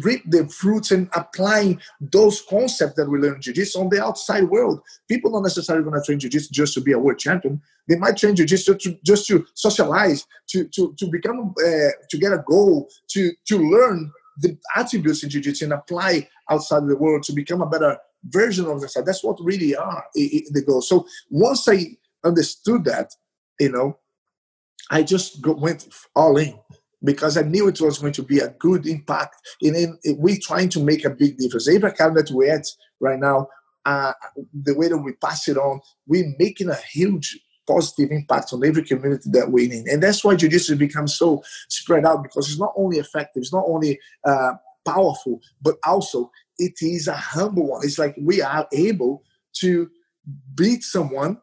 [0.06, 1.80] reap the fruits and applying
[2.16, 4.80] those concepts that we learn in jiu-jitsu on the outside world.
[5.08, 7.62] People don't necessarily going to train jiu-jitsu just to be a world champion.
[7.88, 12.32] They might train jiu-jitsu to, just to socialize, to to to become uh, to get
[12.32, 13.98] a goal, to to learn
[14.42, 18.80] the attributes in jiu-jitsu and apply outside the world to become a better version of
[18.80, 19.06] themselves.
[19.06, 20.82] That's what really are the goal.
[20.82, 21.78] So once I
[22.24, 23.08] understood that,
[23.60, 23.98] you know,
[24.90, 26.58] I just went all in
[27.04, 29.36] because I knew it was going to be a good impact.
[29.62, 31.68] And in, we trying to make a big difference.
[31.68, 32.66] Every account that we're at
[33.00, 33.48] right now,
[33.84, 34.12] uh,
[34.52, 38.84] the way that we pass it on, we're making a huge positive impact on every
[38.84, 39.88] community that we're in.
[39.88, 43.64] And that's why jiu-jitsu becomes so spread out because it's not only effective, it's not
[43.66, 47.82] only uh, powerful, but also it is a humble one.
[47.84, 49.24] It's like we are able
[49.54, 49.90] to
[50.54, 51.38] beat someone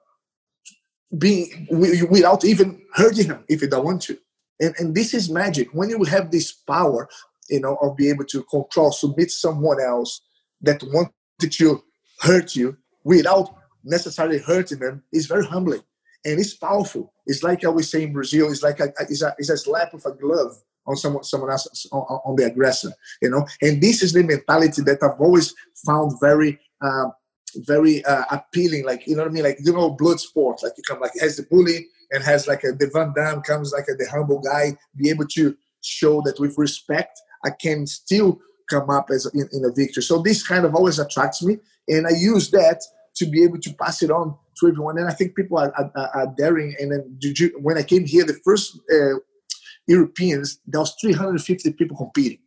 [1.18, 1.68] being
[2.10, 4.18] without even hurting him if you don't want to.
[4.60, 5.70] And, and this is magic.
[5.74, 7.08] When you have this power,
[7.50, 10.22] you know, of being able to control, submit someone else
[10.62, 11.84] that wanted to
[12.22, 15.82] hurt you without necessarily hurting them, is very humbling
[16.26, 17.14] and it's powerful.
[17.26, 19.94] It's like I always say in Brazil, it's like a, it's a, it's a slap
[19.94, 20.56] of a glove
[20.86, 22.92] on someone someone else on, on, the aggressor,
[23.22, 23.46] you know.
[23.62, 25.54] And this is the mentality that I've always
[25.86, 26.60] found very.
[26.82, 27.10] Uh,
[27.56, 30.62] very uh, appealing, like you know what I mean, like you know, blood sport.
[30.64, 33.72] Like you come, like has the bully, and has like a the Van Damme comes
[33.72, 38.40] like a, the humble guy, be able to show that with respect, I can still
[38.70, 40.02] come up as in, in, a victory.
[40.02, 42.82] So this kind of always attracts me, and I use that
[43.16, 44.98] to be able to pass it on to everyone.
[44.98, 46.76] And I think people are, are, are daring.
[46.80, 49.20] And then you, when I came here, the first uh,
[49.88, 52.40] Europeans, there was 350 people competing.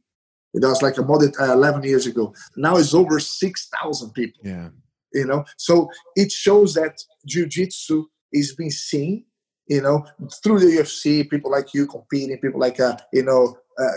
[0.54, 2.34] That was like a more than uh, 11 years ago.
[2.56, 4.40] Now it's over 6,000 people.
[4.42, 4.70] Yeah.
[5.16, 6.96] You know, so it shows that
[7.26, 9.24] jiu-jitsu is being seen
[9.68, 10.06] you know,
[10.42, 13.92] through the UFC, people like you competing, people like, uh, you know, uh,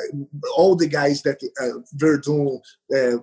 [0.57, 2.59] all the guys that uh, Werdum,
[2.95, 3.17] uh,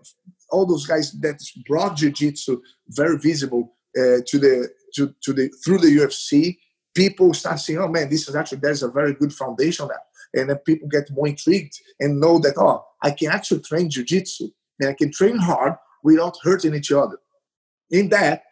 [0.50, 5.78] all those guys that brought jiu-jitsu very visible uh, to the to, to the through
[5.78, 6.56] the UFC.
[6.94, 10.48] People start saying, "Oh man, this is actually there's a very good foundation there," and
[10.48, 14.48] then people get more intrigued and know that oh, I can actually train jiu-jitsu
[14.80, 17.18] and I can train hard without hurting each other.
[17.90, 18.42] In that,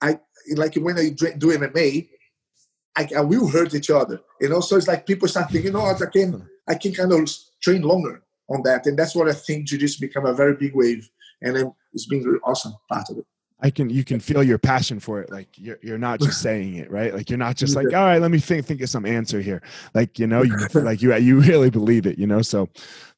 [0.00, 0.18] I
[0.54, 2.08] like when I do MMA,
[2.96, 4.20] I, I, will hurt each other.
[4.40, 6.92] You know, so it's like people start thinking, you know what, I can I can
[6.92, 7.30] kind of
[7.62, 11.08] train longer on that, and that's what I think jiu-jitsu become a very big wave,
[11.40, 13.26] and it's been very awesome part of it.
[13.62, 15.30] I can you can feel your passion for it.
[15.30, 17.14] Like you're you're not just saying it, right?
[17.14, 19.62] Like you're not just like, all right, let me think think of some answer here.
[19.94, 22.42] Like you know, you like you you really believe it, you know.
[22.42, 22.68] So,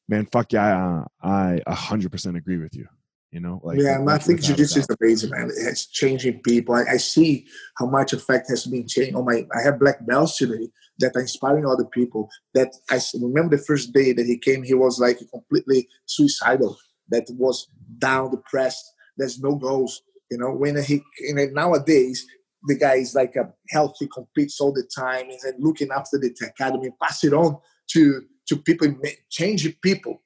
[0.07, 2.87] man, fuck yeah, I a hundred percent agree with you.
[3.35, 5.51] You know, like yeah, I think jiu-jitsu is amazing, man.
[5.53, 6.73] It's changing people.
[6.73, 7.45] I, I, see
[7.77, 9.13] how much effect has been changed.
[9.13, 10.69] Oh my, I have black belts today
[10.99, 12.29] that are inspiring other people.
[12.53, 16.77] That I remember the first day that he came, he was like completely suicidal,
[17.09, 17.67] that was
[17.97, 18.85] down, depressed.
[19.17, 20.51] There's no goals, you know.
[20.53, 22.25] When he know, nowadays
[22.69, 26.89] the guy is like a healthy, competes all the time, and looking after the academy,
[27.03, 27.57] pass it on
[27.87, 28.95] to to people,
[29.29, 30.21] change people.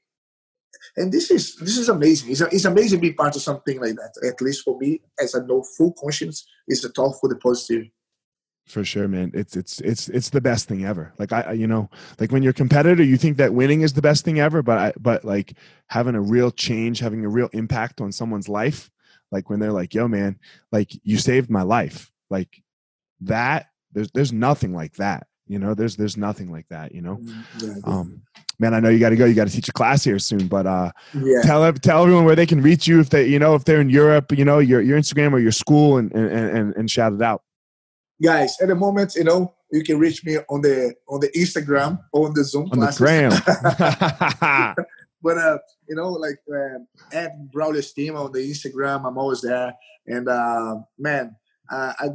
[0.99, 2.29] And this is this is amazing.
[2.29, 4.13] It's, it's amazing to be part of something like that.
[4.27, 7.85] At least for me, as I know full conscience is the talk for the positive.
[8.67, 9.31] For sure man.
[9.33, 11.13] It's it's it's it's the best thing ever.
[11.17, 11.89] Like i you know
[12.19, 14.77] like when you're a competitor you think that winning is the best thing ever but
[14.77, 15.53] I, but like
[15.87, 18.91] having a real change having a real impact on someone's life
[19.31, 20.37] like when they're like yo man
[20.71, 22.11] like you saved my life.
[22.29, 22.61] Like
[23.21, 27.17] that there's there's nothing like that you know there's there's nothing like that you know?
[27.17, 28.21] Mm, yeah, um
[28.59, 30.47] man i know you got to go you got to teach a class here soon
[30.47, 31.41] but uh yeah.
[31.41, 33.89] tell tell everyone where they can reach you if they you know if they're in
[33.89, 37.21] europe you know your your instagram or your school and and and, and shout it
[37.21, 37.41] out.
[38.21, 41.99] Guys at the moment you know you can reach me on the on the instagram
[42.13, 42.99] or on the zoom on classes.
[42.99, 44.75] the gram.
[45.21, 46.79] But uh you know like uh,
[47.11, 49.73] at Braulio team on the instagram i'm always there.
[50.05, 51.35] And uh man
[51.71, 52.09] uh, i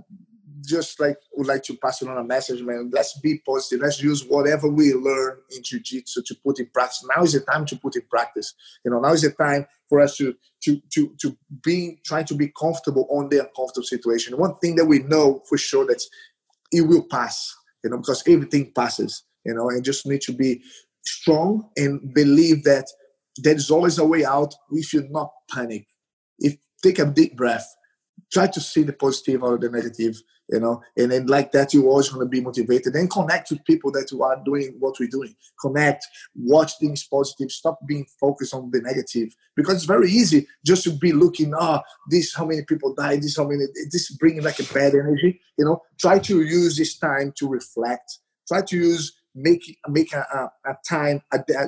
[0.60, 2.90] just like would like to pass on a message, man.
[2.92, 3.80] Let's be positive.
[3.80, 7.04] Let's use whatever we learn in jiu-jitsu to put in practice.
[7.14, 8.54] Now is the time to put in practice.
[8.84, 10.34] You know, now is the time for us to
[10.64, 14.36] to to to be trying to be comfortable on the uncomfortable situation.
[14.36, 16.02] One thing that we know for sure that
[16.72, 17.54] it will pass.
[17.82, 19.24] You know, because everything passes.
[19.44, 20.62] You know, and just need to be
[21.04, 22.86] strong and believe that
[23.36, 24.54] there is always a way out.
[24.70, 25.86] We should not panic.
[26.38, 27.66] If take a deep breath,
[28.32, 30.16] try to see the positive or the negative
[30.50, 33.64] you know and then like that you're always going to be motivated and connect with
[33.64, 35.34] people that you are doing what we're doing.
[35.60, 36.04] Connect
[36.36, 40.90] watch things positive stop being focused on the negative because it's very easy just to
[40.90, 44.58] be looking ah oh, this how many people died this how many this bringing like
[44.58, 45.82] a bad energy you know?
[45.98, 50.76] Try to use this time to reflect try to use make make a, a, a
[50.88, 51.20] time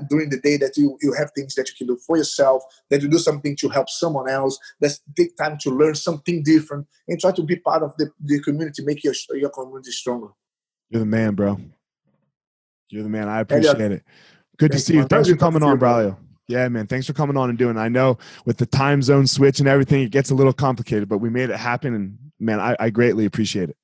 [0.09, 3.03] during the day that you, you have things that you can do for yourself that
[3.03, 7.21] you do something to help someone else let's take time to learn something different and
[7.21, 10.29] try to be part of the, the community make your, your community stronger
[10.91, 11.59] you're the man bro
[12.91, 14.03] you're the man i appreciate it
[14.59, 16.17] good to see you thanks for coming on Braulio
[16.49, 16.87] yeah, man.
[16.87, 17.77] Thanks for coming on and doing.
[17.77, 21.19] I know with the time zone switch and everything, it gets a little complicated, but
[21.19, 21.93] we made it happen.
[21.95, 23.77] And man, I, I greatly appreciate it.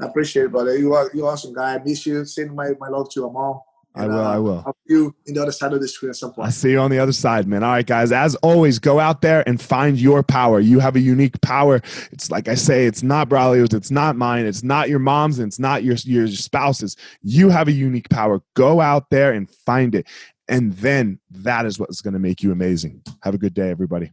[0.00, 0.76] I appreciate it, brother.
[0.76, 1.74] You are you awesome guy.
[1.74, 2.24] I miss you.
[2.24, 3.64] Send my, my love to Amal.
[3.96, 4.18] I will.
[4.18, 4.62] Uh, I will.
[4.66, 6.46] I'll see you in the other side of the screen at some point.
[6.46, 7.64] I see you on the other side, man.
[7.64, 8.12] All right, guys.
[8.12, 10.60] As always, go out there and find your power.
[10.60, 11.80] You have a unique power.
[12.12, 15.48] It's like I say, it's not Braulio's, it's not mine, it's not your mom's, and
[15.48, 16.94] it's not your your spouse's.
[17.22, 18.42] You have a unique power.
[18.54, 20.06] Go out there and find it,
[20.46, 23.02] and then that is what's going to make you amazing.
[23.22, 24.12] Have a good day, everybody.